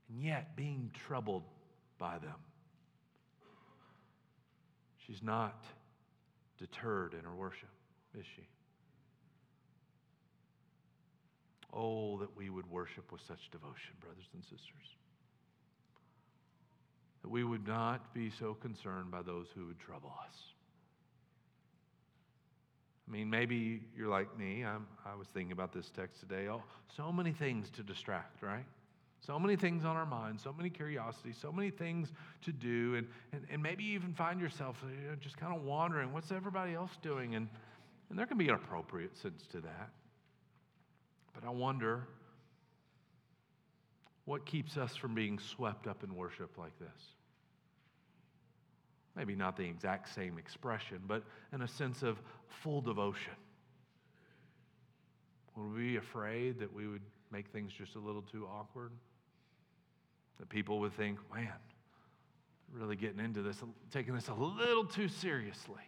And 0.09 0.23
yet, 0.23 0.57
being 0.57 0.91
troubled 1.07 1.45
by 1.99 2.19
them, 2.19 2.35
she's 5.07 5.23
not 5.23 5.65
deterred 6.57 7.15
in 7.15 7.25
her 7.25 7.35
worship, 7.35 7.69
is 8.19 8.25
she? 8.35 8.43
Oh, 11.73 12.19
that 12.19 12.35
we 12.37 12.49
would 12.49 12.69
worship 12.71 13.13
with 13.13 13.21
such 13.29 13.51
devotion, 13.51 13.95
brothers 14.01 14.29
and 14.33 14.43
sisters 14.43 14.97
that 17.23 17.29
we 17.29 17.45
would 17.45 17.67
not 17.67 18.15
be 18.15 18.31
so 18.31 18.55
concerned 18.55 19.11
by 19.11 19.23
those 19.23 19.47
who 19.55 19.67
would 19.67 19.79
trouble 19.79 20.13
us. 20.27 20.37
I 23.09 23.11
mean, 23.11 23.31
maybe 23.31 23.83
you're 23.97 24.09
like 24.09 24.39
me. 24.39 24.65
I'm, 24.65 24.87
i 25.07 25.15
was 25.15 25.29
thinking 25.29 25.53
about 25.53 25.73
this 25.73 25.91
text 25.91 26.21
today. 26.21 26.49
Oh, 26.49 26.63
so 26.95 27.11
many 27.11 27.33
things 27.33 27.71
to 27.71 27.83
distract, 27.83 28.43
right? 28.43 28.67
So 29.21 29.39
many 29.39 29.57
things 29.57 29.85
on 29.85 29.97
our 29.97 30.07
minds, 30.07 30.43
so 30.43 30.53
many 30.53 30.71
curiosities, 30.71 31.37
so 31.41 31.51
many 31.51 31.71
things 31.71 32.13
to 32.43 32.53
do. 32.53 32.95
And, 32.97 33.09
and, 33.33 33.47
and 33.51 33.63
maybe 33.63 33.83
you 33.85 33.95
even 33.95 34.13
find 34.13 34.41
yourself 34.41 34.83
you 34.85 35.09
know, 35.09 35.17
just 35.17 35.37
kind 35.37 35.55
of 35.57 35.63
wondering, 35.63 36.13
what's 36.13 36.31
everybody 36.31 36.75
else 36.75 36.93
doing? 37.03 37.35
And, 37.35 37.49
and 38.11 38.19
there 38.19 38.27
can 38.27 38.39
be 38.39 38.49
an 38.49 38.55
appropriate 38.55 39.17
sense 39.17 39.47
to 39.53 39.61
that. 39.61 39.91
But 41.35 41.45
I 41.45 41.51
wonder 41.51 42.07
what 44.29 44.45
keeps 44.45 44.77
us 44.77 44.95
from 44.95 45.15
being 45.15 45.39
swept 45.39 45.87
up 45.87 46.05
in 46.05 46.15
worship 46.15 46.59
like 46.59 46.79
this? 46.79 47.03
Maybe 49.17 49.35
not 49.35 49.57
the 49.57 49.65
exact 49.65 50.15
same 50.15 50.37
expression, 50.37 51.01
but 51.09 51.25
in 51.55 51.63
a 51.63 51.67
sense 51.67 52.03
of 52.03 52.21
full 52.47 52.83
devotion. 52.83 53.33
Would 55.57 55.73
we 55.73 55.83
be 55.93 55.97
afraid 55.97 56.61
that 56.61 56.71
we 56.71 56.87
would 56.87 57.01
make 57.33 57.49
things 57.49 57.73
just 57.73 57.97
a 57.97 57.99
little 57.99 58.21
too 58.21 58.47
awkward? 58.47 58.93
That 60.39 60.51
people 60.51 60.79
would 60.81 60.93
think, 60.93 61.19
man, 61.35 61.49
really 62.71 62.97
getting 62.97 63.21
into 63.21 63.41
this, 63.41 63.57
taking 63.91 64.15
this 64.15 64.29
a 64.29 64.35
little 64.35 64.85
too 64.85 65.09
seriously. 65.09 65.83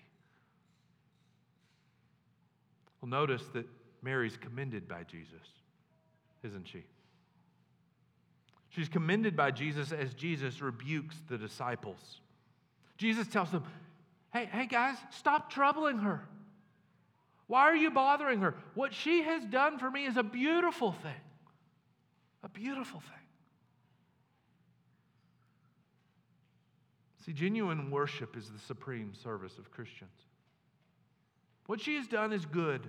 Well, 3.03 3.11
notice 3.11 3.43
that 3.53 3.67
Mary's 4.03 4.39
commended 4.39 4.89
by 4.89 5.05
Jesus, 5.05 5.47
isn't 6.43 6.67
she? 6.67 6.85
She's 8.71 8.89
commended 8.89 9.37
by 9.37 9.51
Jesus 9.51 9.93
as 9.93 10.15
Jesus 10.15 10.63
rebukes 10.63 11.17
the 11.29 11.37
disciples. 11.37 12.21
Jesus 12.97 13.27
tells 13.27 13.51
them, 13.51 13.65
hey, 14.33 14.49
hey 14.51 14.67
guys, 14.67 14.97
stop 15.11 15.51
troubling 15.51 15.99
her. 15.99 16.23
Why 17.49 17.63
are 17.63 17.77
you 17.77 17.91
bothering 17.91 18.41
her? 18.41 18.55
What 18.75 18.95
she 18.95 19.23
has 19.23 19.45
done 19.45 19.79
for 19.79 19.91
me 19.91 20.07
is 20.07 20.17
a 20.17 20.23
beautiful 20.23 20.93
thing. 20.93 21.21
A 22.45 22.49
beautiful 22.49 23.01
thing. 23.01 23.11
See, 27.27 27.33
genuine 27.33 27.91
worship 27.91 28.37
is 28.37 28.49
the 28.49 28.59
supreme 28.61 29.13
service 29.15 29.59
of 29.59 29.71
Christians. 29.73 30.11
What 31.67 31.81
she 31.81 31.97
has 31.97 32.07
done 32.07 32.33
is 32.33 32.47
good. 32.47 32.89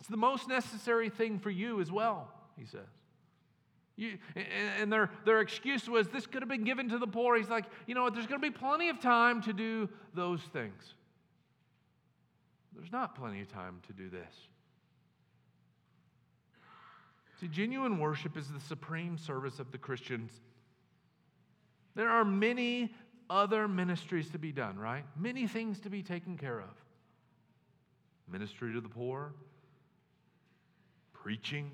It's 0.00 0.08
the 0.08 0.16
most 0.16 0.48
necessary 0.48 1.10
thing 1.10 1.38
for 1.38 1.50
you 1.50 1.80
as 1.80 1.92
well, 1.92 2.30
he 2.58 2.64
says. 2.64 2.88
You, 3.96 4.18
and 4.78 4.92
their, 4.92 5.10
their 5.24 5.40
excuse 5.40 5.88
was 5.88 6.08
this 6.08 6.26
could 6.26 6.42
have 6.42 6.48
been 6.48 6.64
given 6.64 6.88
to 6.90 6.98
the 6.98 7.06
poor. 7.06 7.36
He's 7.36 7.48
like, 7.48 7.64
you 7.86 7.94
know 7.94 8.02
what, 8.02 8.14
there's 8.14 8.26
going 8.26 8.40
to 8.40 8.46
be 8.46 8.56
plenty 8.56 8.90
of 8.90 9.00
time 9.00 9.40
to 9.42 9.52
do 9.52 9.88
those 10.14 10.42
things. 10.52 10.94
There's 12.74 12.92
not 12.92 13.14
plenty 13.14 13.40
of 13.40 13.50
time 13.50 13.80
to 13.86 13.94
do 13.94 14.10
this. 14.10 14.34
See, 17.40 17.48
genuine 17.48 17.98
worship 17.98 18.36
is 18.36 18.48
the 18.48 18.60
supreme 18.60 19.16
service 19.16 19.58
of 19.58 19.72
the 19.72 19.78
Christians. 19.78 20.30
There 21.94 22.08
are 22.08 22.24
many 22.24 22.94
other 23.30 23.66
ministries 23.66 24.30
to 24.30 24.38
be 24.38 24.52
done, 24.52 24.78
right? 24.78 25.04
Many 25.18 25.46
things 25.46 25.80
to 25.80 25.90
be 25.90 26.02
taken 26.02 26.36
care 26.36 26.60
of 26.60 26.68
ministry 28.30 28.72
to 28.72 28.80
the 28.80 28.88
poor, 28.88 29.32
preaching, 31.12 31.70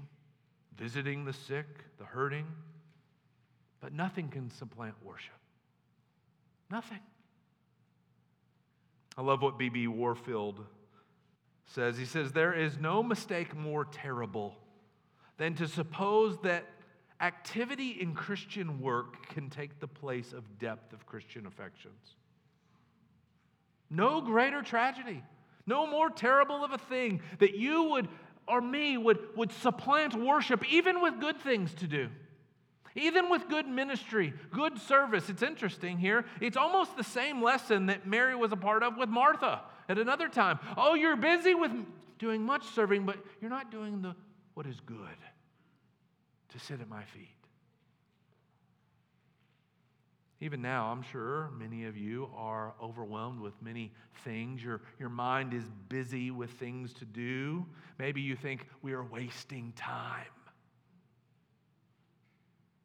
visiting 0.76 1.24
the 1.24 1.32
sick, 1.32 1.66
the 1.98 2.04
hurting. 2.04 2.46
But 3.80 3.92
nothing 3.92 4.28
can 4.28 4.50
supplant 4.50 4.94
worship. 5.02 5.34
Nothing. 6.70 7.00
I 9.16 9.22
love 9.22 9.42
what 9.42 9.58
B.B. 9.58 9.88
Warfield 9.88 10.64
says. 11.66 11.98
He 11.98 12.04
says, 12.04 12.32
There 12.32 12.54
is 12.54 12.78
no 12.78 13.02
mistake 13.02 13.54
more 13.54 13.84
terrible 13.84 14.56
than 15.36 15.54
to 15.56 15.68
suppose 15.68 16.38
that 16.42 16.64
activity 17.20 17.90
in 18.00 18.14
Christian 18.14 18.80
work 18.80 19.28
can 19.28 19.50
take 19.50 19.80
the 19.80 19.88
place 19.88 20.32
of 20.32 20.58
depth 20.58 20.92
of 20.92 21.06
Christian 21.06 21.46
affections. 21.46 22.16
No 23.90 24.20
greater 24.20 24.62
tragedy, 24.62 25.22
no 25.66 25.86
more 25.86 26.10
terrible 26.10 26.64
of 26.64 26.72
a 26.72 26.78
thing 26.78 27.20
that 27.38 27.54
you 27.54 27.84
would 27.84 28.08
or 28.46 28.60
me 28.60 28.96
would, 28.98 29.18
would 29.36 29.52
supplant 29.52 30.14
worship, 30.14 30.64
even 30.70 31.00
with 31.00 31.20
good 31.20 31.40
things 31.40 31.72
to 31.74 31.86
do. 31.86 32.08
Even 32.94 33.30
with 33.30 33.48
good 33.48 33.66
ministry, 33.66 34.34
good 34.50 34.78
service. 34.78 35.30
It's 35.30 35.42
interesting 35.42 35.96
here. 35.96 36.26
It's 36.40 36.58
almost 36.58 36.96
the 36.96 37.04
same 37.04 37.42
lesson 37.42 37.86
that 37.86 38.06
Mary 38.06 38.34
was 38.34 38.52
a 38.52 38.56
part 38.56 38.82
of 38.82 38.98
with 38.98 39.08
Martha 39.08 39.62
at 39.88 39.98
another 39.98 40.28
time. 40.28 40.58
Oh, 40.76 40.94
you're 40.94 41.16
busy 41.16 41.54
with 41.54 41.72
doing 42.18 42.42
much 42.42 42.66
serving, 42.74 43.06
but 43.06 43.16
you're 43.40 43.50
not 43.50 43.70
doing 43.70 44.02
the 44.02 44.14
what 44.54 44.66
is 44.66 44.78
good 44.80 44.96
to 46.50 46.58
sit 46.58 46.80
at 46.80 46.88
my 46.88 47.02
feet. 47.04 47.41
Even 50.42 50.60
now, 50.60 50.86
I'm 50.86 51.02
sure 51.02 51.50
many 51.56 51.84
of 51.84 51.96
you 51.96 52.28
are 52.36 52.74
overwhelmed 52.82 53.38
with 53.38 53.54
many 53.62 53.92
things. 54.24 54.60
Your, 54.60 54.80
your 54.98 55.08
mind 55.08 55.54
is 55.54 55.62
busy 55.88 56.32
with 56.32 56.50
things 56.50 56.92
to 56.94 57.04
do. 57.04 57.64
Maybe 57.96 58.22
you 58.22 58.34
think 58.34 58.66
we 58.82 58.92
are 58.92 59.04
wasting 59.04 59.72
time. 59.76 60.26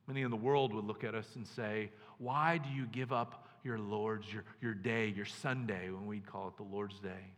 Many 0.06 0.22
in 0.22 0.30
the 0.30 0.38
world 0.38 0.72
would 0.72 0.86
look 0.86 1.04
at 1.04 1.16
us 1.16 1.26
and 1.34 1.48
say, 1.48 1.90
Why 2.20 2.60
do 2.60 2.70
you 2.70 2.86
give 2.86 3.12
up 3.12 3.48
your 3.64 3.80
Lord's, 3.80 4.32
your, 4.32 4.44
your 4.62 4.76
day, 4.76 5.08
your 5.08 5.26
Sunday, 5.26 5.90
when 5.90 6.06
we'd 6.06 6.28
call 6.28 6.50
it 6.50 6.58
the 6.58 6.64
Lord's 6.64 7.00
Day? 7.00 7.34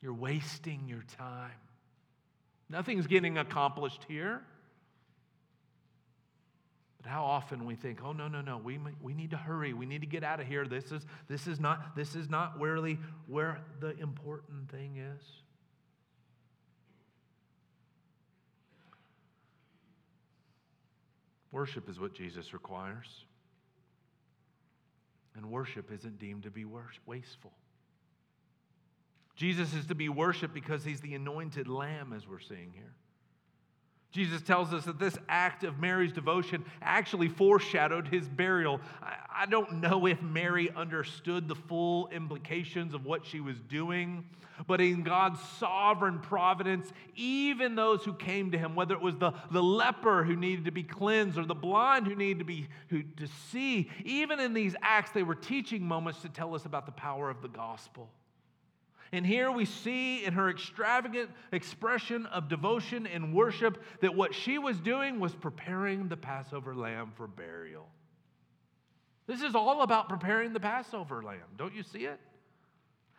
You're 0.00 0.14
wasting 0.14 0.88
your 0.88 1.04
time. 1.18 1.50
Nothing's 2.70 3.06
getting 3.06 3.36
accomplished 3.36 4.06
here. 4.08 4.40
But 7.02 7.10
how 7.10 7.24
often 7.24 7.64
we 7.64 7.76
think, 7.76 8.00
oh, 8.04 8.12
no, 8.12 8.26
no, 8.26 8.40
no, 8.40 8.58
we, 8.58 8.78
we 9.00 9.14
need 9.14 9.30
to 9.30 9.36
hurry. 9.36 9.72
We 9.72 9.86
need 9.86 10.00
to 10.00 10.06
get 10.06 10.24
out 10.24 10.40
of 10.40 10.46
here. 10.46 10.66
This 10.66 10.90
is, 10.90 11.06
this 11.28 11.46
is 11.46 11.60
not, 11.60 11.94
this 11.94 12.16
is 12.16 12.28
not 12.28 12.60
really 12.60 12.98
where 13.26 13.60
the 13.80 13.96
important 13.98 14.70
thing 14.70 14.96
is. 14.96 15.22
Worship 21.52 21.88
is 21.88 21.98
what 21.98 22.14
Jesus 22.14 22.52
requires. 22.52 23.24
And 25.36 25.50
worship 25.50 25.92
isn't 25.92 26.18
deemed 26.18 26.42
to 26.42 26.50
be 26.50 26.64
wasteful. 26.64 27.52
Jesus 29.36 29.72
is 29.72 29.86
to 29.86 29.94
be 29.94 30.08
worshiped 30.08 30.52
because 30.52 30.84
he's 30.84 31.00
the 31.00 31.14
anointed 31.14 31.68
lamb, 31.68 32.12
as 32.12 32.26
we're 32.26 32.40
seeing 32.40 32.72
here. 32.74 32.92
Jesus 34.10 34.40
tells 34.40 34.72
us 34.72 34.86
that 34.86 34.98
this 34.98 35.18
act 35.28 35.64
of 35.64 35.78
Mary's 35.78 36.12
devotion 36.12 36.64
actually 36.80 37.28
foreshadowed 37.28 38.08
his 38.08 38.26
burial. 38.26 38.80
I, 39.30 39.44
don't 39.44 39.80
know 39.80 40.06
if 40.06 40.22
Mary 40.22 40.70
understood 40.74 41.46
the 41.46 41.54
full 41.54 42.08
implications 42.08 42.94
of 42.94 43.04
what 43.04 43.26
she 43.26 43.40
was 43.40 43.60
doing, 43.68 44.24
but 44.66 44.80
in 44.80 45.02
God's 45.02 45.40
sovereign 45.58 46.20
providence, 46.20 46.90
even 47.16 47.74
those 47.74 48.02
who 48.02 48.14
came 48.14 48.50
to 48.52 48.58
him, 48.58 48.74
whether 48.74 48.94
it 48.94 49.00
was 49.00 49.16
the, 49.16 49.32
the 49.50 49.62
leper 49.62 50.24
who 50.24 50.36
needed 50.36 50.64
to 50.64 50.72
be 50.72 50.82
cleansed 50.82 51.36
or 51.36 51.44
the 51.44 51.54
blind 51.54 52.06
who 52.06 52.16
needed 52.16 52.38
to 52.38 52.44
be 52.46 52.66
who, 52.88 53.02
to 53.02 53.28
see, 53.50 53.90
even 54.06 54.40
in 54.40 54.54
these 54.54 54.74
acts, 54.80 55.10
they 55.10 55.22
were 55.22 55.34
teaching 55.34 55.86
moments 55.86 56.22
to 56.22 56.30
tell 56.30 56.54
us 56.54 56.64
about 56.64 56.86
the 56.86 56.92
power 56.92 57.28
of 57.28 57.42
the 57.42 57.48
gospel. 57.48 58.08
And 59.12 59.26
here 59.26 59.50
we 59.50 59.64
see 59.64 60.24
in 60.24 60.34
her 60.34 60.50
extravagant 60.50 61.30
expression 61.52 62.26
of 62.26 62.48
devotion 62.48 63.06
and 63.06 63.32
worship 63.34 63.82
that 64.00 64.14
what 64.14 64.34
she 64.34 64.58
was 64.58 64.78
doing 64.78 65.18
was 65.18 65.34
preparing 65.34 66.08
the 66.08 66.16
Passover 66.16 66.74
lamb 66.74 67.12
for 67.16 67.26
burial. 67.26 67.88
This 69.26 69.42
is 69.42 69.54
all 69.54 69.82
about 69.82 70.08
preparing 70.08 70.52
the 70.52 70.60
Passover 70.60 71.22
lamb. 71.22 71.38
Don't 71.56 71.74
you 71.74 71.82
see 71.82 72.06
it? 72.06 72.20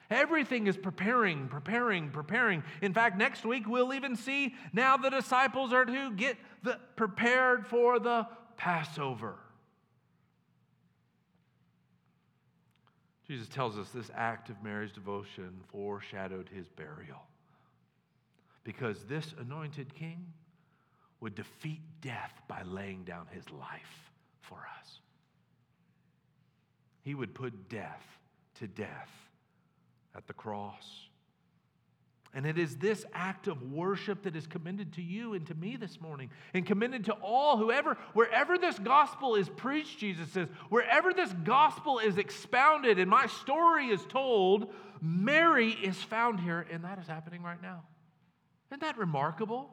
Everything 0.09 0.65
is 0.65 0.75
preparing, 0.75 1.47
preparing, 1.47 2.09
preparing. 2.09 2.63
In 2.81 2.93
fact, 2.93 3.17
next 3.17 3.45
week 3.45 3.67
we'll 3.67 3.93
even 3.93 4.15
see 4.15 4.55
now 4.73 4.97
the 4.97 5.09
disciples 5.09 5.71
are 5.71 5.85
to 5.85 6.11
get 6.11 6.35
the, 6.63 6.79
prepared 6.95 7.67
for 7.67 7.99
the 7.99 8.27
Passover. 8.57 9.35
Jesus 13.29 13.47
tells 13.47 13.77
us 13.77 13.89
this 13.89 14.09
act 14.15 14.49
of 14.49 14.55
Mary's 14.63 14.91
devotion 14.91 15.51
foreshadowed 15.71 16.49
his 16.51 16.67
burial. 16.67 17.21
Because 18.63 19.03
this 19.03 19.35
anointed 19.39 19.93
king 19.93 20.25
would 21.19 21.35
defeat 21.35 21.81
death 22.01 22.33
by 22.47 22.63
laying 22.63 23.03
down 23.03 23.27
his 23.31 23.47
life 23.51 24.09
for 24.41 24.57
us. 24.79 25.01
He 27.03 27.13
would 27.13 27.35
put 27.35 27.69
death 27.69 28.03
to 28.55 28.67
death 28.67 29.11
at 30.15 30.25
the 30.25 30.33
cross. 30.33 31.08
And 32.33 32.45
it 32.45 32.59
is 32.59 32.75
this 32.77 33.05
act 33.11 33.47
of 33.47 33.63
worship 33.63 34.23
that 34.23 34.35
is 34.35 34.45
commended 34.45 34.93
to 34.93 35.01
you 35.01 35.33
and 35.33 35.47
to 35.47 35.55
me 35.55 35.77
this 35.77 35.99
morning, 35.99 36.29
and 36.53 36.63
commended 36.63 37.05
to 37.05 37.13
all, 37.13 37.57
whoever, 37.57 37.97
wherever 38.13 38.57
this 38.57 38.77
gospel 38.77 39.35
is 39.35 39.49
preached, 39.49 39.97
Jesus 39.97 40.29
says, 40.31 40.47
wherever 40.69 41.11
this 41.11 41.33
gospel 41.43 41.97
is 41.97 42.17
expounded 42.19 42.99
and 42.99 43.09
my 43.09 43.25
story 43.25 43.87
is 43.87 44.05
told, 44.05 44.71
Mary 45.01 45.71
is 45.71 45.97
found 45.97 46.39
here, 46.39 46.67
and 46.71 46.83
that 46.83 46.99
is 46.99 47.07
happening 47.07 47.41
right 47.41 47.61
now. 47.61 47.81
Isn't 48.69 48.81
that 48.81 48.99
remarkable? 48.99 49.71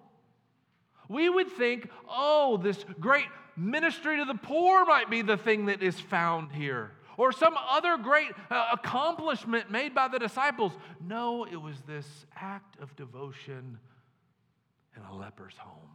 We 1.08 1.28
would 1.28 1.50
think, 1.50 1.90
oh, 2.08 2.56
this 2.56 2.82
great 2.98 3.26
ministry 3.54 4.16
to 4.16 4.24
the 4.24 4.34
poor 4.34 4.86
might 4.86 5.10
be 5.10 5.20
the 5.20 5.36
thing 5.36 5.66
that 5.66 5.82
is 5.82 6.00
found 6.00 6.52
here 6.52 6.92
or 7.16 7.32
some 7.32 7.54
other 7.70 7.96
great 7.96 8.30
uh, 8.50 8.68
accomplishment 8.72 9.70
made 9.70 9.94
by 9.94 10.08
the 10.08 10.18
disciples. 10.18 10.72
No, 11.06 11.44
it 11.44 11.56
was 11.56 11.76
this 11.86 12.06
act 12.36 12.78
of 12.80 12.94
devotion 12.96 13.78
in 14.96 15.02
a 15.02 15.14
leper's 15.14 15.56
home 15.58 15.90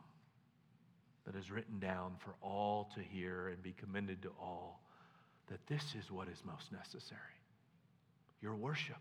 that 1.26 1.36
is 1.36 1.52
written 1.52 1.80
down 1.80 2.16
for 2.20 2.34
all 2.42 2.90
to 2.96 3.02
hear 3.02 3.50
and 3.50 3.62
be 3.62 3.74
commended 3.74 4.22
to 4.24 4.30
all 4.40 4.82
that 5.48 5.66
this 5.68 5.96
is 6.00 6.12
what 6.12 6.28
is 6.28 6.42
most 6.46 6.72
necessary 6.72 7.20
your 8.42 8.56
worship. 8.56 8.96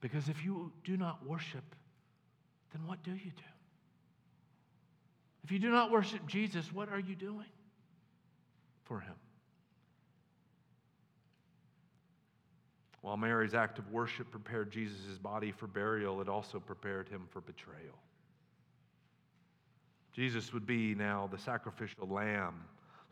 Because 0.00 0.30
if 0.30 0.44
you 0.44 0.72
do 0.82 0.96
not 0.96 1.26
worship, 1.26 1.74
then 2.72 2.86
what 2.86 3.02
do 3.02 3.10
you 3.10 3.30
do? 3.36 3.42
If 5.44 5.52
you 5.52 5.58
do 5.58 5.70
not 5.70 5.90
worship 5.90 6.26
Jesus, 6.26 6.72
what 6.72 6.88
are 6.88 6.98
you 6.98 7.14
doing 7.14 7.50
for 8.84 9.00
him? 9.00 9.14
While 13.02 13.16
Mary's 13.16 13.54
act 13.54 13.78
of 13.78 13.90
worship 13.90 14.30
prepared 14.30 14.70
Jesus' 14.70 15.18
body 15.18 15.52
for 15.52 15.66
burial, 15.66 16.20
it 16.20 16.28
also 16.28 16.60
prepared 16.60 17.08
him 17.08 17.22
for 17.30 17.40
betrayal. 17.40 17.98
Jesus 20.12 20.52
would 20.52 20.66
be 20.66 20.94
now 20.94 21.28
the 21.30 21.38
sacrificial 21.38 22.06
lamb 22.06 22.62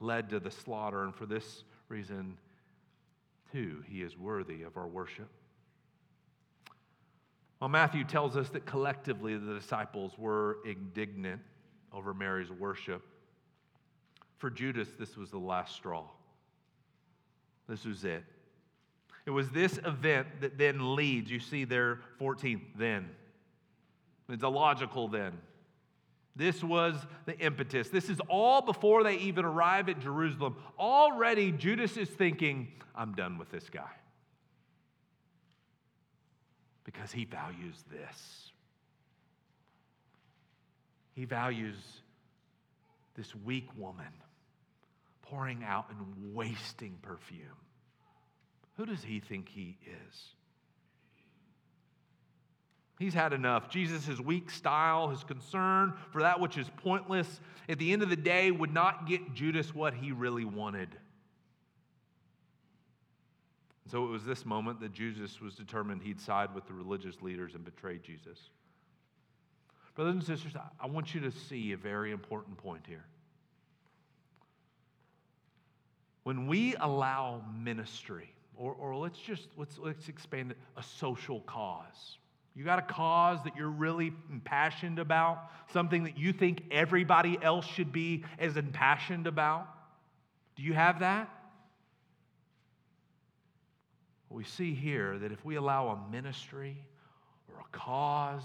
led 0.01 0.29
to 0.31 0.41
the 0.41 0.51
slaughter, 0.51 1.05
and 1.05 1.15
for 1.15 1.27
this 1.27 1.65
reason, 1.89 2.37
too, 3.51 3.83
he 3.89 4.03
is 4.03 4.17
worthy 4.17 4.63
of 4.63 4.77
our 4.77 4.87
worship. 4.87 5.29
Well, 7.61 7.69
Matthew 7.69 8.05
tells 8.05 8.37
us 8.37 8.51
that 8.51 8.67
collectively 8.67 9.37
the 9.37 9.55
disciples 9.55 10.13
were 10.17 10.59
indignant 10.65 11.41
over 11.93 12.15
Mary's 12.15 12.51
worship. 12.51 13.03
For 14.37 14.51
Judas, 14.51 14.89
this 14.99 15.17
was 15.17 15.31
the 15.31 15.39
last 15.39 15.75
straw. 15.75 16.05
This 17.69 17.85
was 17.85 18.05
it. 18.05 18.23
It 19.29 19.33
was 19.33 19.51
this 19.51 19.79
event 19.85 20.27
that 20.41 20.57
then 20.57 20.97
leads. 20.97 21.31
You 21.31 21.39
see 21.39 21.65
there, 21.65 22.01
14, 22.19 22.63
then. 22.79 23.11
It's 24.31 24.43
a 24.43 24.49
logical 24.49 25.07
then. 25.07 25.33
This 26.35 26.65
was 26.65 26.95
the 27.27 27.39
impetus. 27.39 27.91
This 27.91 28.09
is 28.09 28.21
all 28.31 28.63
before 28.63 29.03
they 29.03 29.17
even 29.17 29.45
arrive 29.45 29.91
at 29.91 30.01
Jerusalem. 30.01 30.57
Already, 30.79 31.53
Judas 31.53 31.99
is 31.99 32.09
thinking, 32.09 32.69
I'm 32.95 33.15
done 33.15 33.37
with 33.37 33.51
this 33.51 33.69
guy. 33.69 33.91
Because 36.85 37.13
he 37.13 37.27
values 37.27 37.85
this. 37.91 38.51
He 41.13 41.27
values 41.27 41.77
this 43.15 43.35
weak 43.37 43.69
woman 43.77 44.07
pouring 45.21 45.65
out 45.65 45.85
and 45.91 46.35
wasting 46.35 46.97
perfume. 47.03 47.68
Who 48.79 48.87
does 48.87 49.03
he 49.03 49.19
think 49.19 49.49
he 49.49 49.77
is? 49.85 50.25
He's 53.01 53.13
had 53.13 53.33
enough. 53.33 53.69
Jesus' 53.69 54.21
weak 54.21 54.51
style, 54.51 55.09
his 55.09 55.25
concern 55.25 55.95
for 56.13 56.23
that 56.23 56.41
which 56.41 56.57
is 56.57 56.71
pointless, 56.77 57.41
at 57.69 57.79
the 57.79 57.93
end 57.93 58.03
of 58.03 58.09
the 58.09 58.17
day, 58.17 58.53
would 58.53 58.73
not 58.73 59.07
get 59.09 59.35
Judas 59.35 59.75
what 59.75 59.95
he 59.95 60.13
really 60.13 60.45
wanted. 60.45 60.89
So 63.91 64.05
it 64.05 64.11
was 64.11 64.25
this 64.25 64.47
moment 64.47 64.81
that 64.81 64.93
Judas 64.93 65.41
was 65.41 65.55
determined 65.55 66.03
he'd 66.03 66.21
side 66.21 66.55
with 66.55 66.67
the 66.67 66.73
religious 66.73 67.21
leaders 67.21 67.55
and 67.55 67.65
betray 67.65 67.99
Jesus. 67.99 68.39
Brothers 69.97 70.15
and 70.15 70.25
sisters, 70.25 70.53
I 70.81 70.87
want 70.87 71.15
you 71.15 71.21
to 71.23 71.33
see 71.33 71.73
a 71.73 71.77
very 71.77 72.13
important 72.13 72.59
point 72.59 72.85
here. 72.87 73.07
When 76.23 76.47
we 76.47 76.77
allow 76.77 77.43
ministry, 77.61 78.35
or, 78.59 78.75
or 78.75 78.97
let's 78.97 79.19
just 79.19 79.49
let's, 79.57 79.79
let's 79.79 80.09
expand 80.09 80.51
it, 80.51 80.59
a 80.77 80.83
social 80.83 81.41
cause. 81.43 82.19
You 82.55 82.65
got 82.65 82.81
a 82.81 82.83
cause 82.83 83.39
that 83.45 83.57
you're 83.57 83.69
really 83.69 84.13
impassioned 84.33 84.99
about, 84.99 85.51
something 85.73 86.03
that 86.05 86.19
you 86.19 86.33
think 86.33 86.65
everybody 86.73 87.39
else 87.41 87.65
should 87.65 87.93
be 87.93 88.25
as 88.39 88.57
impassioned 88.57 89.29
about. 89.29 89.69
Do 90.57 90.65
you 90.65 90.75
have 90.75 90.99
that? 91.01 91.31
We 94.29 94.43
see 94.43 94.75
here 94.75 95.19
that 95.19 95.31
if 95.31 95.45
we 95.45 95.55
allow 95.55 95.89
a 95.89 96.11
ministry 96.11 96.77
or 97.49 97.61
a 97.61 97.77
cause, 97.77 98.43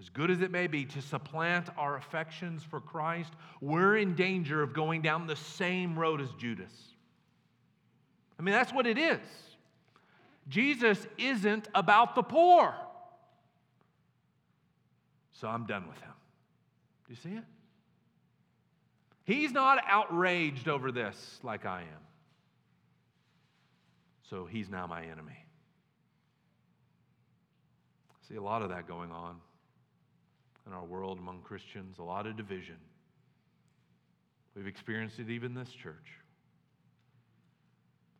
as 0.00 0.08
good 0.08 0.30
as 0.30 0.40
it 0.40 0.50
may 0.50 0.66
be, 0.66 0.86
to 0.86 1.02
supplant 1.02 1.68
our 1.76 1.98
affections 1.98 2.64
for 2.64 2.80
Christ, 2.80 3.32
we're 3.60 3.98
in 3.98 4.14
danger 4.14 4.62
of 4.62 4.72
going 4.72 5.02
down 5.02 5.26
the 5.26 5.36
same 5.36 5.98
road 5.98 6.22
as 6.22 6.30
Judas. 6.38 6.72
I 8.38 8.42
mean, 8.42 8.52
that's 8.52 8.72
what 8.72 8.86
it 8.86 8.98
is. 8.98 9.20
Jesus 10.48 11.06
isn't 11.18 11.68
about 11.74 12.14
the 12.14 12.22
poor. 12.22 12.74
So 15.32 15.48
I'm 15.48 15.66
done 15.66 15.88
with 15.88 16.00
him. 16.00 16.12
Do 17.06 17.12
you 17.12 17.16
see 17.16 17.36
it? 17.36 17.44
He's 19.24 19.52
not 19.52 19.82
outraged 19.86 20.68
over 20.68 20.90
this 20.90 21.38
like 21.42 21.64
I 21.64 21.80
am. 21.80 22.02
So 24.28 24.46
he's 24.46 24.68
now 24.68 24.86
my 24.86 25.02
enemy. 25.02 25.44
See 28.28 28.36
a 28.36 28.42
lot 28.42 28.62
of 28.62 28.70
that 28.70 28.88
going 28.88 29.12
on 29.12 29.36
in 30.66 30.72
our 30.72 30.84
world 30.84 31.18
among 31.18 31.42
Christians, 31.42 31.98
a 31.98 32.02
lot 32.02 32.26
of 32.26 32.36
division. 32.36 32.76
We've 34.54 34.66
experienced 34.66 35.18
it 35.18 35.28
even 35.30 35.52
in 35.52 35.64
this 35.64 35.70
church. 35.70 36.21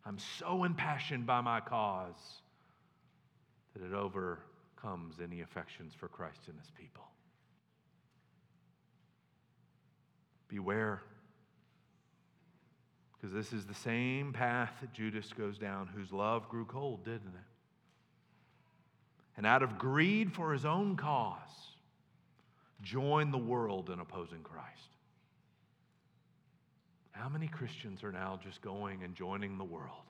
I'm 0.04 0.18
so 0.38 0.64
impassioned 0.64 1.26
by 1.26 1.40
my 1.40 1.60
cause 1.60 2.40
that 3.74 3.84
it 3.84 3.94
overcomes 3.94 5.16
any 5.22 5.40
affections 5.40 5.94
for 5.94 6.08
Christ 6.08 6.40
and 6.48 6.58
his 6.58 6.70
people. 6.70 7.04
Beware. 10.48 11.02
Because 13.14 13.32
this 13.32 13.52
is 13.52 13.66
the 13.66 13.74
same 13.74 14.32
path 14.32 14.72
that 14.80 14.92
Judas 14.92 15.32
goes 15.32 15.56
down, 15.56 15.88
whose 15.94 16.12
love 16.12 16.48
grew 16.48 16.64
cold, 16.64 17.04
didn't 17.04 17.28
it? 17.28 17.48
And 19.36 19.46
out 19.46 19.62
of 19.62 19.78
greed 19.78 20.32
for 20.32 20.52
his 20.52 20.64
own 20.64 20.96
cause, 20.96 21.38
joined 22.82 23.32
the 23.32 23.38
world 23.38 23.88
in 23.90 24.00
opposing 24.00 24.42
Christ. 24.42 24.91
How 27.12 27.28
many 27.28 27.46
Christians 27.46 28.02
are 28.02 28.12
now 28.12 28.40
just 28.42 28.60
going 28.62 29.04
and 29.04 29.14
joining 29.14 29.58
the 29.58 29.64
world 29.64 30.04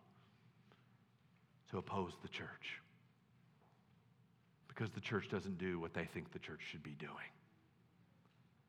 to 1.71 1.79
oppose 1.79 2.13
the 2.23 2.29
church? 2.29 2.81
Because 4.69 4.91
the 4.91 5.01
church 5.01 5.29
doesn't 5.31 5.59
do 5.59 5.79
what 5.79 5.93
they 5.93 6.07
think 6.15 6.33
the 6.33 6.39
church 6.39 6.61
should 6.71 6.83
be 6.83 6.97
doing. 6.99 7.31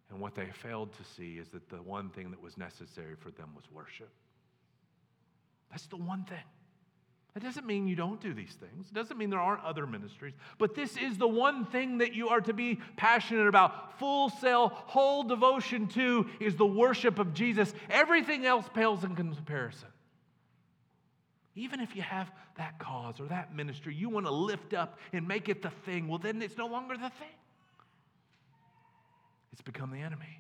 And 0.10 0.20
what 0.20 0.36
they 0.36 0.48
failed 0.62 0.92
to 0.94 1.04
see 1.16 1.38
is 1.38 1.48
that 1.50 1.70
the 1.70 1.82
one 1.82 2.10
thing 2.10 2.32
that 2.32 2.42
was 2.42 2.58
necessary 2.58 3.16
for 3.16 3.32
them 3.32 3.50
was 3.56 3.64
worship. 3.72 4.10
That's 5.72 5.88
the 5.88 5.98
one 5.98 6.26
thing. 6.26 6.44
It 7.36 7.42
doesn't 7.42 7.66
mean 7.66 7.88
you 7.88 7.96
don't 7.96 8.22
do 8.22 8.32
these 8.32 8.54
things. 8.54 8.88
It 8.92 8.94
doesn't 8.94 9.18
mean 9.18 9.32
there 9.32 9.40
aren't 9.40 9.64
other 9.64 9.88
ministries. 9.88 10.36
But 10.60 10.76
this 10.76 10.96
is 10.98 11.18
the 11.18 11.28
one 11.28 11.66
thing 11.66 11.98
that 11.98 12.14
you 12.14 12.30
are 12.30 12.42
to 12.42 12.54
be 12.54 12.80
passionate 12.96 13.48
about. 13.48 13.98
Full 13.98 14.30
sail, 14.30 14.70
whole 14.70 15.24
devotion 15.24 15.88
to 15.90 16.28
is 16.40 16.56
the 16.56 16.66
worship 16.66 17.18
of 17.18 17.34
Jesus. 17.34 17.74
Everything 17.90 18.46
else 18.46 18.70
pales 18.72 19.04
in 19.04 19.16
comparison. 19.16 19.88
Even 21.56 21.80
if 21.80 21.96
you 21.96 22.04
have 22.04 22.32
that 22.58 22.78
cause 22.78 23.20
or 23.20 23.26
that 23.26 23.56
ministry 23.56 23.96
you 23.96 24.10
want 24.10 24.28
to 24.28 24.32
lift 24.32 24.76
up 24.76 25.00
and 25.12 25.28
make 25.28 25.50
it 25.50 25.64
the 25.64 25.72
thing, 25.86 26.08
well, 26.08 26.20
then 26.20 26.40
it's 26.40 26.58
no 26.58 26.68
longer 26.68 26.96
the 26.96 27.10
thing. 27.10 27.36
It's 29.52 29.62
become 29.62 29.90
the 29.92 30.02
enemy. 30.02 30.40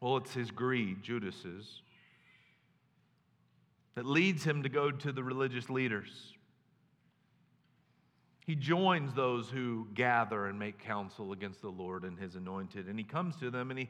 Well, 0.00 0.16
it's 0.16 0.34
his 0.34 0.50
greed, 0.50 1.02
Judas's 1.02 1.80
that 3.98 4.06
leads 4.06 4.44
him 4.44 4.62
to 4.62 4.68
go 4.68 4.92
to 4.92 5.10
the 5.10 5.24
religious 5.24 5.68
leaders. 5.68 6.32
He 8.46 8.54
joins 8.54 9.12
those 9.12 9.50
who 9.50 9.88
gather 9.92 10.46
and 10.46 10.56
make 10.56 10.78
counsel 10.78 11.32
against 11.32 11.62
the 11.62 11.70
Lord 11.70 12.04
and 12.04 12.16
his 12.16 12.36
anointed. 12.36 12.86
And 12.86 12.96
he 12.96 13.04
comes 13.04 13.34
to 13.40 13.50
them 13.50 13.70
and 13.70 13.78
he, 13.80 13.88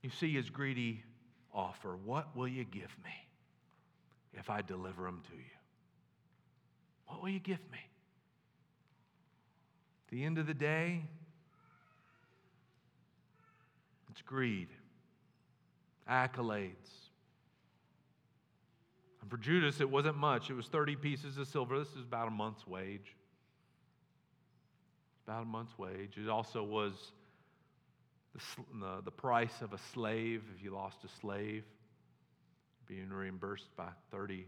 you 0.00 0.08
see 0.08 0.32
his 0.32 0.48
greedy 0.48 1.04
offer 1.52 1.94
What 1.94 2.34
will 2.34 2.48
you 2.48 2.64
give 2.64 2.88
me 3.04 3.10
if 4.32 4.48
I 4.48 4.62
deliver 4.62 5.02
them 5.02 5.20
to 5.28 5.36
you? 5.36 5.42
What 7.06 7.20
will 7.20 7.28
you 7.28 7.38
give 7.38 7.60
me? 7.70 7.80
At 10.06 10.10
the 10.10 10.24
end 10.24 10.38
of 10.38 10.46
the 10.46 10.54
day, 10.54 11.02
it's 14.10 14.22
greed, 14.22 14.68
accolades, 16.08 17.01
for 19.32 19.38
Judas, 19.38 19.80
it 19.80 19.88
wasn't 19.88 20.18
much. 20.18 20.50
It 20.50 20.52
was 20.52 20.66
30 20.66 20.96
pieces 20.96 21.38
of 21.38 21.48
silver. 21.48 21.78
This 21.78 21.88
is 21.88 22.02
about 22.02 22.28
a 22.28 22.30
month's 22.30 22.66
wage. 22.66 23.16
About 25.26 25.44
a 25.44 25.46
month's 25.46 25.78
wage. 25.78 26.18
It 26.18 26.28
also 26.28 26.62
was 26.62 26.92
the, 28.34 29.00
the, 29.02 29.10
price 29.10 29.62
of 29.62 29.72
a 29.72 29.78
slave 29.94 30.42
if 30.54 30.62
you 30.62 30.70
lost 30.70 30.98
a 31.04 31.08
slave, 31.22 31.64
being 32.86 33.08
reimbursed 33.08 33.74
by 33.74 33.88
30 34.10 34.44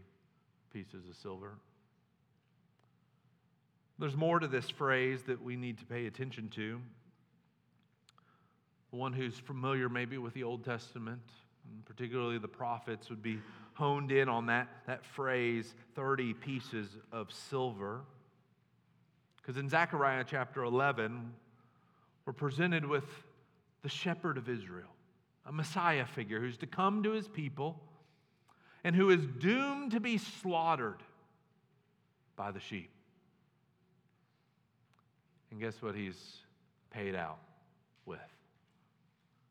pieces 0.71 1.09
of 1.09 1.15
silver. 1.15 1.55
There's 3.97 4.15
more 4.15 4.39
to 4.39 4.47
this 4.47 4.69
phrase 4.69 5.23
that 5.23 5.41
we 5.41 5.55
need 5.55 5.79
to 5.79 5.85
pay 5.85 6.05
attention 6.05 6.49
to. 6.49 6.79
The 8.91 8.97
One 8.97 9.13
who's 9.13 9.39
familiar 9.39 9.89
maybe 9.89 10.19
with 10.19 10.35
the 10.35 10.43
Old 10.43 10.63
Testament, 10.63 11.23
particularly 11.85 12.37
the 12.37 12.47
prophets, 12.47 13.09
would 13.09 13.23
be 13.23 13.39
honed 13.75 14.11
in 14.11 14.27
on 14.27 14.47
that, 14.47 14.67
that 14.87 15.05
phrase 15.05 15.73
30 15.95 16.33
pieces 16.33 16.89
of 17.11 17.31
silver. 17.31 18.01
Because 19.37 19.57
in 19.57 19.69
Zechariah 19.69 20.25
chapter 20.27 20.63
11, 20.63 21.31
we're 22.25 22.33
presented 22.33 22.85
with 22.85 23.03
the 23.83 23.89
shepherd 23.89 24.37
of 24.37 24.49
Israel, 24.49 24.89
a 25.45 25.51
Messiah 25.51 26.05
figure 26.05 26.39
who's 26.39 26.57
to 26.57 26.67
come 26.67 27.03
to 27.03 27.11
his 27.11 27.27
people 27.27 27.79
and 28.83 28.95
who 28.95 29.09
is 29.09 29.21
doomed 29.39 29.91
to 29.91 29.99
be 29.99 30.17
slaughtered 30.17 31.03
by 32.35 32.51
the 32.51 32.59
sheep. 32.59 32.89
And 35.51 35.59
guess 35.59 35.81
what 35.81 35.95
he's 35.95 36.37
paid 36.91 37.15
out 37.15 37.39
with? 38.05 38.19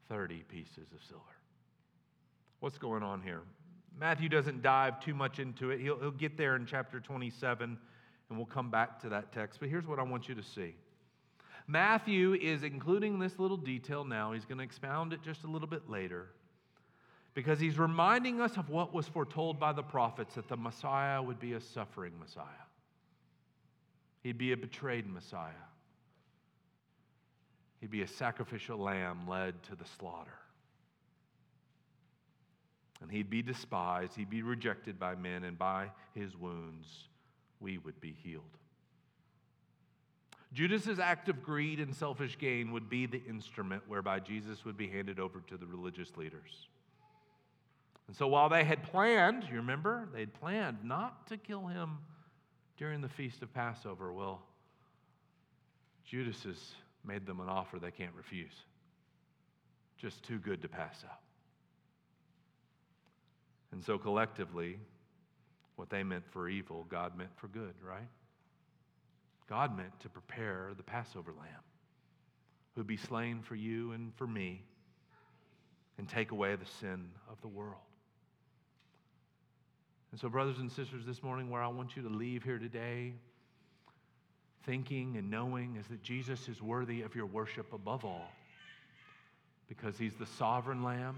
30 0.09 0.45
pieces 0.49 0.93
of 0.95 1.03
silver. 1.09 1.22
What's 2.61 2.79
going 2.79 3.03
on 3.03 3.22
here? 3.22 3.43
Matthew 3.99 4.29
doesn't 4.29 4.63
dive 4.63 5.01
too 5.01 5.15
much 5.15 5.39
into 5.39 5.71
it. 5.71 5.81
He'll, 5.81 5.99
he'll 5.99 6.11
get 6.11 6.37
there 6.37 6.57
in 6.57 6.67
chapter 6.67 7.01
27, 7.01 7.79
and 8.29 8.39
we'll 8.39 8.47
come 8.47 8.71
back 8.71 9.01
to 9.03 9.09
that 9.11 9.33
text. 9.33 9.61
But 9.61 9.69
here's 9.69 9.87
what 9.87 9.99
I 9.99 10.03
want 10.03 10.29
you 10.29 10.35
to 10.35 10.43
see 10.43 10.75
Matthew 11.67 12.35
is 12.35 12.63
including 12.63 13.19
this 13.19 13.39
little 13.39 13.57
detail 13.57 14.05
now. 14.05 14.33
He's 14.33 14.45
going 14.45 14.59
to 14.59 14.65
expound 14.65 15.13
it 15.13 15.23
just 15.23 15.45
a 15.45 15.47
little 15.47 15.69
bit 15.69 15.89
later 15.89 16.29
because 17.35 17.59
he's 17.59 17.79
reminding 17.79 18.41
us 18.41 18.57
of 18.57 18.69
what 18.69 18.95
was 18.95 19.09
foretold 19.09 19.59
by 19.59 19.73
the 19.73 19.83
prophets 19.83 20.35
that 20.35 20.49
the 20.49 20.57
Messiah 20.57 21.23
would 21.23 21.41
be 21.41 21.55
a 21.55 21.61
suffering 21.61 22.13
Messiah. 22.19 22.45
He'd 24.23 24.39
be 24.39 24.53
a 24.53 24.57
betrayed 24.57 25.07
Messiah. 25.07 25.53
He'd 27.81 27.91
be 27.91 28.03
a 28.03 28.09
sacrificial 28.09 28.79
lamb 28.79 29.29
led 29.29 29.63
to 29.65 29.75
the 29.75 29.85
slaughter. 29.99 30.39
And 33.05 33.13
he'd 33.13 33.29
be 33.29 33.43
despised, 33.43 34.17
he'd 34.17 34.31
be 34.31 34.41
rejected 34.41 34.99
by 34.99 35.15
men, 35.15 35.45
and 35.45 35.59
by 35.59 35.91
his 36.15 36.35
wounds 36.35 36.89
we 37.61 37.77
would 37.77 38.01
be 38.01 38.17
healed. 38.25 38.43
Judas's 40.55 40.99
act 40.99 41.29
of 41.29 41.43
greed 41.43 41.81
and 41.81 41.95
selfish 41.95 42.39
gain 42.39 42.73
would 42.73 42.89
be 42.89 43.05
the 43.05 43.23
instrument 43.29 43.83
whereby 43.87 44.21
Jesus 44.21 44.65
would 44.65 44.79
be 44.79 44.89
handed 44.89 45.21
over 45.21 45.43
to 45.49 45.59
the 45.59 45.67
religious 45.67 46.17
leaders. 46.17 46.69
And 48.07 48.17
so 48.17 48.27
while 48.27 48.49
they 48.49 48.65
had 48.65 48.83
planned, 48.83 49.45
you 49.51 49.57
remember, 49.57 50.09
they 50.15 50.21
had 50.21 50.33
planned 50.33 50.79
not 50.83 51.27
to 51.27 51.37
kill 51.37 51.67
him 51.67 51.99
during 52.79 53.03
the 53.03 53.09
feast 53.11 53.43
of 53.43 53.53
Passover. 53.53 54.15
Well, 54.15 54.41
Judas 56.07 56.43
has 56.45 56.73
made 57.05 57.27
them 57.27 57.41
an 57.41 57.51
offer 57.51 57.79
they 57.79 57.91
can't 57.91 58.15
refuse. 58.17 58.55
Just 59.99 60.23
too 60.23 60.39
good 60.39 60.63
to 60.63 60.69
pass 60.69 61.05
up. 61.05 61.24
And 63.75 63.83
so 63.83 63.99
collectively, 63.99 64.79
what 65.75 65.91
they 65.91 66.05
meant 66.05 66.22
for 66.31 66.49
evil, 66.49 66.87
God 66.89 67.18
meant 67.18 67.37
for 67.37 67.49
good, 67.49 67.75
right? 67.85 68.07
God 69.49 69.77
meant 69.77 69.99
to 70.01 70.09
prepare 70.09 70.70
the 70.77 70.85
Passover 70.85 71.33
lamb 71.33 71.64
who'd 72.75 72.87
be 72.87 72.97
slain 72.97 73.43
for 73.43 73.57
you 73.57 73.91
and 73.91 74.14
for 74.14 74.29
me 74.29 74.62
and 75.99 76.09
take 76.09 76.31
away 76.31 76.55
the 76.55 76.64
sin 76.81 77.09
of 77.29 77.41
the 77.41 77.49
world. 77.49 77.75
And 80.12 80.20
so, 80.20 80.29
brothers 80.29 80.59
and 80.61 80.70
sisters, 80.70 81.05
this 81.05 81.20
morning, 81.25 81.51
where 81.51 81.61
I 81.61 81.66
want 81.66 81.97
you 81.97 82.03
to 82.05 82.09
leave 82.09 82.45
here 82.45 82.61
today, 82.61 83.14
thinking 84.64 85.16
and 85.16 85.29
knowing 85.29 85.75
is 85.81 85.87
that 85.89 86.01
Jesus 86.01 86.49
is 86.49 86.62
worthy 86.62 87.03
of 87.03 87.16
your 87.16 87.27
worship 87.27 87.72
above 87.72 88.05
all 88.05 88.31
because 89.66 89.99
he's 89.99 90.14
the 90.14 90.27
sovereign 90.27 90.85
lamb, 90.85 91.16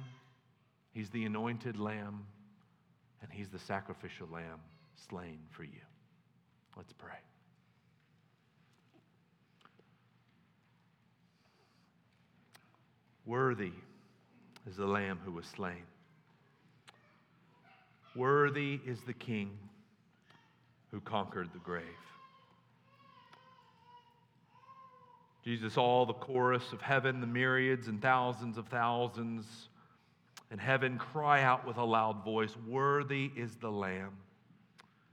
he's 0.94 1.10
the 1.10 1.26
anointed 1.26 1.78
lamb, 1.78 2.24
and 3.26 3.38
he's 3.38 3.48
the 3.48 3.58
sacrificial 3.58 4.28
lamb 4.32 4.60
slain 5.08 5.38
for 5.50 5.64
you. 5.64 5.80
Let's 6.76 6.92
pray. 6.92 7.18
Worthy 13.24 13.72
is 14.68 14.76
the 14.76 14.86
lamb 14.86 15.18
who 15.24 15.32
was 15.32 15.46
slain. 15.46 15.82
Worthy 18.14 18.80
is 18.86 19.00
the 19.02 19.12
King 19.12 19.50
who 20.92 21.00
conquered 21.00 21.48
the 21.52 21.58
grave. 21.58 21.84
Jesus, 25.44 25.76
all 25.76 26.06
the 26.06 26.14
chorus 26.14 26.72
of 26.72 26.80
heaven, 26.80 27.20
the 27.20 27.26
myriads 27.26 27.88
and 27.88 28.00
thousands 28.00 28.58
of 28.58 28.68
thousands 28.68 29.68
in 30.50 30.58
heaven 30.58 30.98
cry 30.98 31.42
out 31.42 31.66
with 31.66 31.76
a 31.76 31.84
loud 31.84 32.24
voice 32.24 32.56
Worthy 32.66 33.30
is 33.36 33.56
the 33.56 33.70
Lamb 33.70 34.16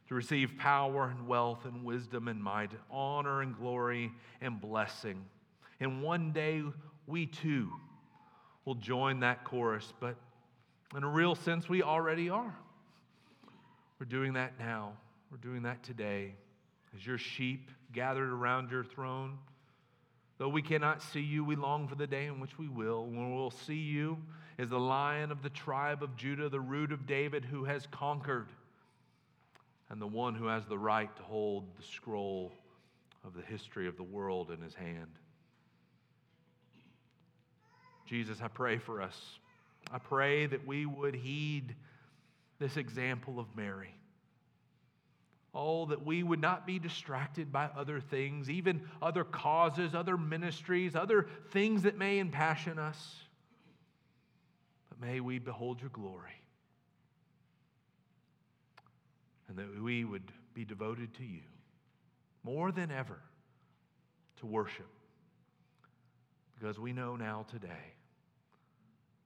to 0.08 0.16
receive 0.16 0.58
power 0.58 1.08
and 1.10 1.28
wealth 1.28 1.66
and 1.66 1.84
wisdom 1.84 2.28
and 2.28 2.44
might, 2.44 2.72
honor 2.92 3.42
and 3.42 3.56
glory 3.58 4.12
and 4.42 4.60
blessing. 4.60 5.24
And 5.80 6.04
one 6.04 6.32
day 6.32 6.62
we 7.08 7.26
too 7.26 7.70
will 8.66 8.76
join 8.76 9.22
that 9.22 9.44
chorus, 9.44 9.94
but 10.00 10.16
in 10.96 11.04
a 11.04 11.10
real 11.10 11.36
sense, 11.36 11.68
we 11.68 11.82
already 11.82 12.30
are. 12.30 12.56
We're 14.00 14.06
doing 14.06 14.34
that 14.34 14.60
now. 14.60 14.94
We're 15.32 15.38
doing 15.38 15.64
that 15.64 15.84
today 15.84 16.36
as 16.96 17.06
your 17.06 17.18
sheep 17.18 17.72
gathered 17.92 18.30
around 18.30 18.70
your 18.70 18.84
throne. 18.84 19.38
Though 20.38 20.50
we 20.50 20.62
cannot 20.62 21.02
see 21.02 21.22
you, 21.22 21.44
we 21.44 21.56
long 21.56 21.88
for 21.88 21.96
the 21.96 22.08
day 22.08 22.26
in 22.26 22.40
which 22.40 22.60
we 22.60 22.68
will. 22.68 23.06
When 23.06 23.34
we'll 23.34 23.52
see 23.52 23.76
you 23.76 24.18
as 24.58 24.70
the 24.70 24.80
lion 24.80 25.32
of 25.32 25.42
the 25.42 25.50
tribe 25.50 26.04
of 26.04 26.16
Judah, 26.16 26.50
the 26.50 26.60
root 26.60 26.92
of 26.92 27.08
David, 27.08 27.46
who 27.46 27.64
has 27.66 27.88
conquered, 27.88 28.48
and 29.90 30.02
the 30.02 30.08
one 30.08 30.36
who 30.36 30.48
has 30.48 30.66
the 30.66 30.78
right 30.78 31.14
to 31.16 31.24
hold 31.24 31.66
the 31.78 31.84
scroll 31.84 32.52
of 33.26 33.34
the 33.34 33.42
history 33.42 33.88
of 33.88 33.98
the 33.98 34.04
world 34.04 34.52
in 34.52 34.62
his 34.62 34.74
hand. 34.74 35.20
Jesus, 38.06 38.40
I 38.42 38.48
pray 38.48 38.78
for 38.78 39.02
us. 39.02 39.18
I 39.92 39.98
pray 39.98 40.46
that 40.46 40.68
we 40.68 40.86
would 40.86 41.16
heed 41.16 41.76
this 42.60 42.78
example 42.78 43.40
of 43.40 43.48
Mary. 43.56 43.94
Oh, 45.56 45.86
that 45.88 46.04
we 46.04 46.24
would 46.24 46.42
not 46.42 46.66
be 46.66 46.80
distracted 46.80 47.52
by 47.52 47.70
other 47.78 48.00
things, 48.00 48.50
even 48.50 48.82
other 49.02 49.24
causes, 49.24 49.94
other 49.94 50.18
ministries, 50.18 50.96
other 50.96 51.28
things 51.52 51.84
that 51.84 51.98
may 51.98 52.20
impassion 52.20 52.80
us. 52.80 53.16
May 55.04 55.20
we 55.20 55.38
behold 55.40 55.82
your 55.82 55.90
glory. 55.90 56.32
And 59.50 59.58
that 59.58 59.82
we 59.82 60.06
would 60.06 60.32
be 60.54 60.64
devoted 60.64 61.14
to 61.16 61.24
you 61.24 61.42
more 62.44 62.72
than 62.72 62.90
ever 62.90 63.20
to 64.40 64.46
worship. 64.46 64.88
Because 66.58 66.80
we 66.80 66.94
know 66.94 67.16
now 67.16 67.46
today 67.52 67.94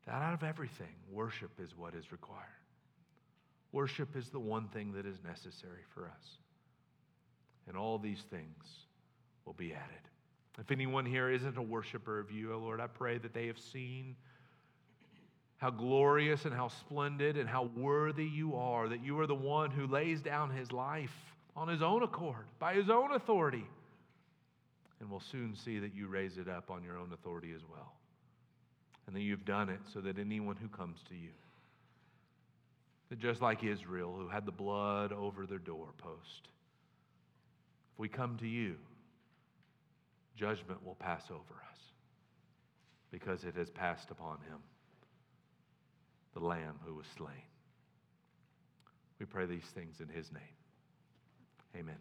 that 0.05 0.15
out 0.15 0.33
of 0.33 0.43
everything, 0.43 0.95
worship 1.11 1.51
is 1.61 1.77
what 1.77 1.93
is 1.93 2.11
required. 2.11 2.43
Worship 3.71 4.15
is 4.15 4.29
the 4.29 4.39
one 4.39 4.69
thing 4.69 4.93
that 4.93 5.05
is 5.05 5.21
necessary 5.23 5.83
for 5.93 6.05
us. 6.05 6.37
And 7.67 7.77
all 7.77 7.99
these 7.99 8.23
things 8.31 8.63
will 9.45 9.53
be 9.53 9.73
added. 9.73 10.07
If 10.57 10.71
anyone 10.71 11.05
here 11.05 11.29
isn't 11.29 11.57
a 11.57 11.61
worshiper 11.61 12.19
of 12.19 12.31
you, 12.31 12.53
oh 12.53 12.57
Lord, 12.57 12.81
I 12.81 12.87
pray 12.87 13.19
that 13.19 13.33
they 13.33 13.45
have 13.45 13.59
seen 13.59 14.15
how 15.57 15.69
glorious 15.69 16.45
and 16.45 16.53
how 16.53 16.67
splendid 16.67 17.37
and 17.37 17.49
how 17.49 17.69
worthy 17.75 18.25
you 18.25 18.55
are, 18.55 18.87
that 18.89 19.03
you 19.03 19.19
are 19.19 19.27
the 19.27 19.35
one 19.35 19.71
who 19.71 19.87
lays 19.87 20.21
down 20.21 20.49
his 20.51 20.71
life 20.71 21.13
on 21.55 21.67
his 21.67 21.81
own 21.81 22.03
accord, 22.03 22.45
by 22.59 22.73
his 22.73 22.89
own 22.89 23.13
authority. 23.13 23.65
And 24.99 25.09
we'll 25.09 25.19
soon 25.19 25.55
see 25.55 25.79
that 25.79 25.95
you 25.95 26.07
raise 26.07 26.37
it 26.37 26.47
up 26.47 26.69
on 26.69 26.83
your 26.83 26.97
own 26.97 27.11
authority 27.13 27.53
as 27.55 27.61
well. 27.69 27.93
And 29.07 29.15
that 29.15 29.21
you've 29.21 29.45
done 29.45 29.69
it 29.69 29.79
so 29.91 30.01
that 30.01 30.19
anyone 30.19 30.55
who 30.55 30.67
comes 30.67 30.99
to 31.09 31.15
you 31.15 31.29
that 33.09 33.19
just 33.19 33.41
like 33.41 33.63
Israel, 33.63 34.13
who 34.17 34.27
had 34.27 34.45
the 34.45 34.51
blood 34.51 35.13
over 35.13 35.45
their 35.45 35.59
doorpost, 35.59 36.49
if 37.93 37.99
we 37.99 38.09
come 38.09 38.37
to 38.37 38.47
you, 38.47 38.75
judgment 40.35 40.85
will 40.85 40.95
pass 40.95 41.23
over 41.31 41.39
us 41.71 41.79
because 43.11 43.43
it 43.43 43.55
has 43.55 43.69
passed 43.69 44.11
upon 44.11 44.37
him, 44.49 44.59
the 46.37 46.45
Lamb 46.45 46.79
who 46.85 46.93
was 46.93 47.05
slain. 47.17 47.47
We 49.19 49.25
pray 49.25 49.45
these 49.47 49.65
things 49.73 49.99
in 49.99 50.07
his 50.07 50.31
name. 50.31 50.43
Amen. 51.75 51.97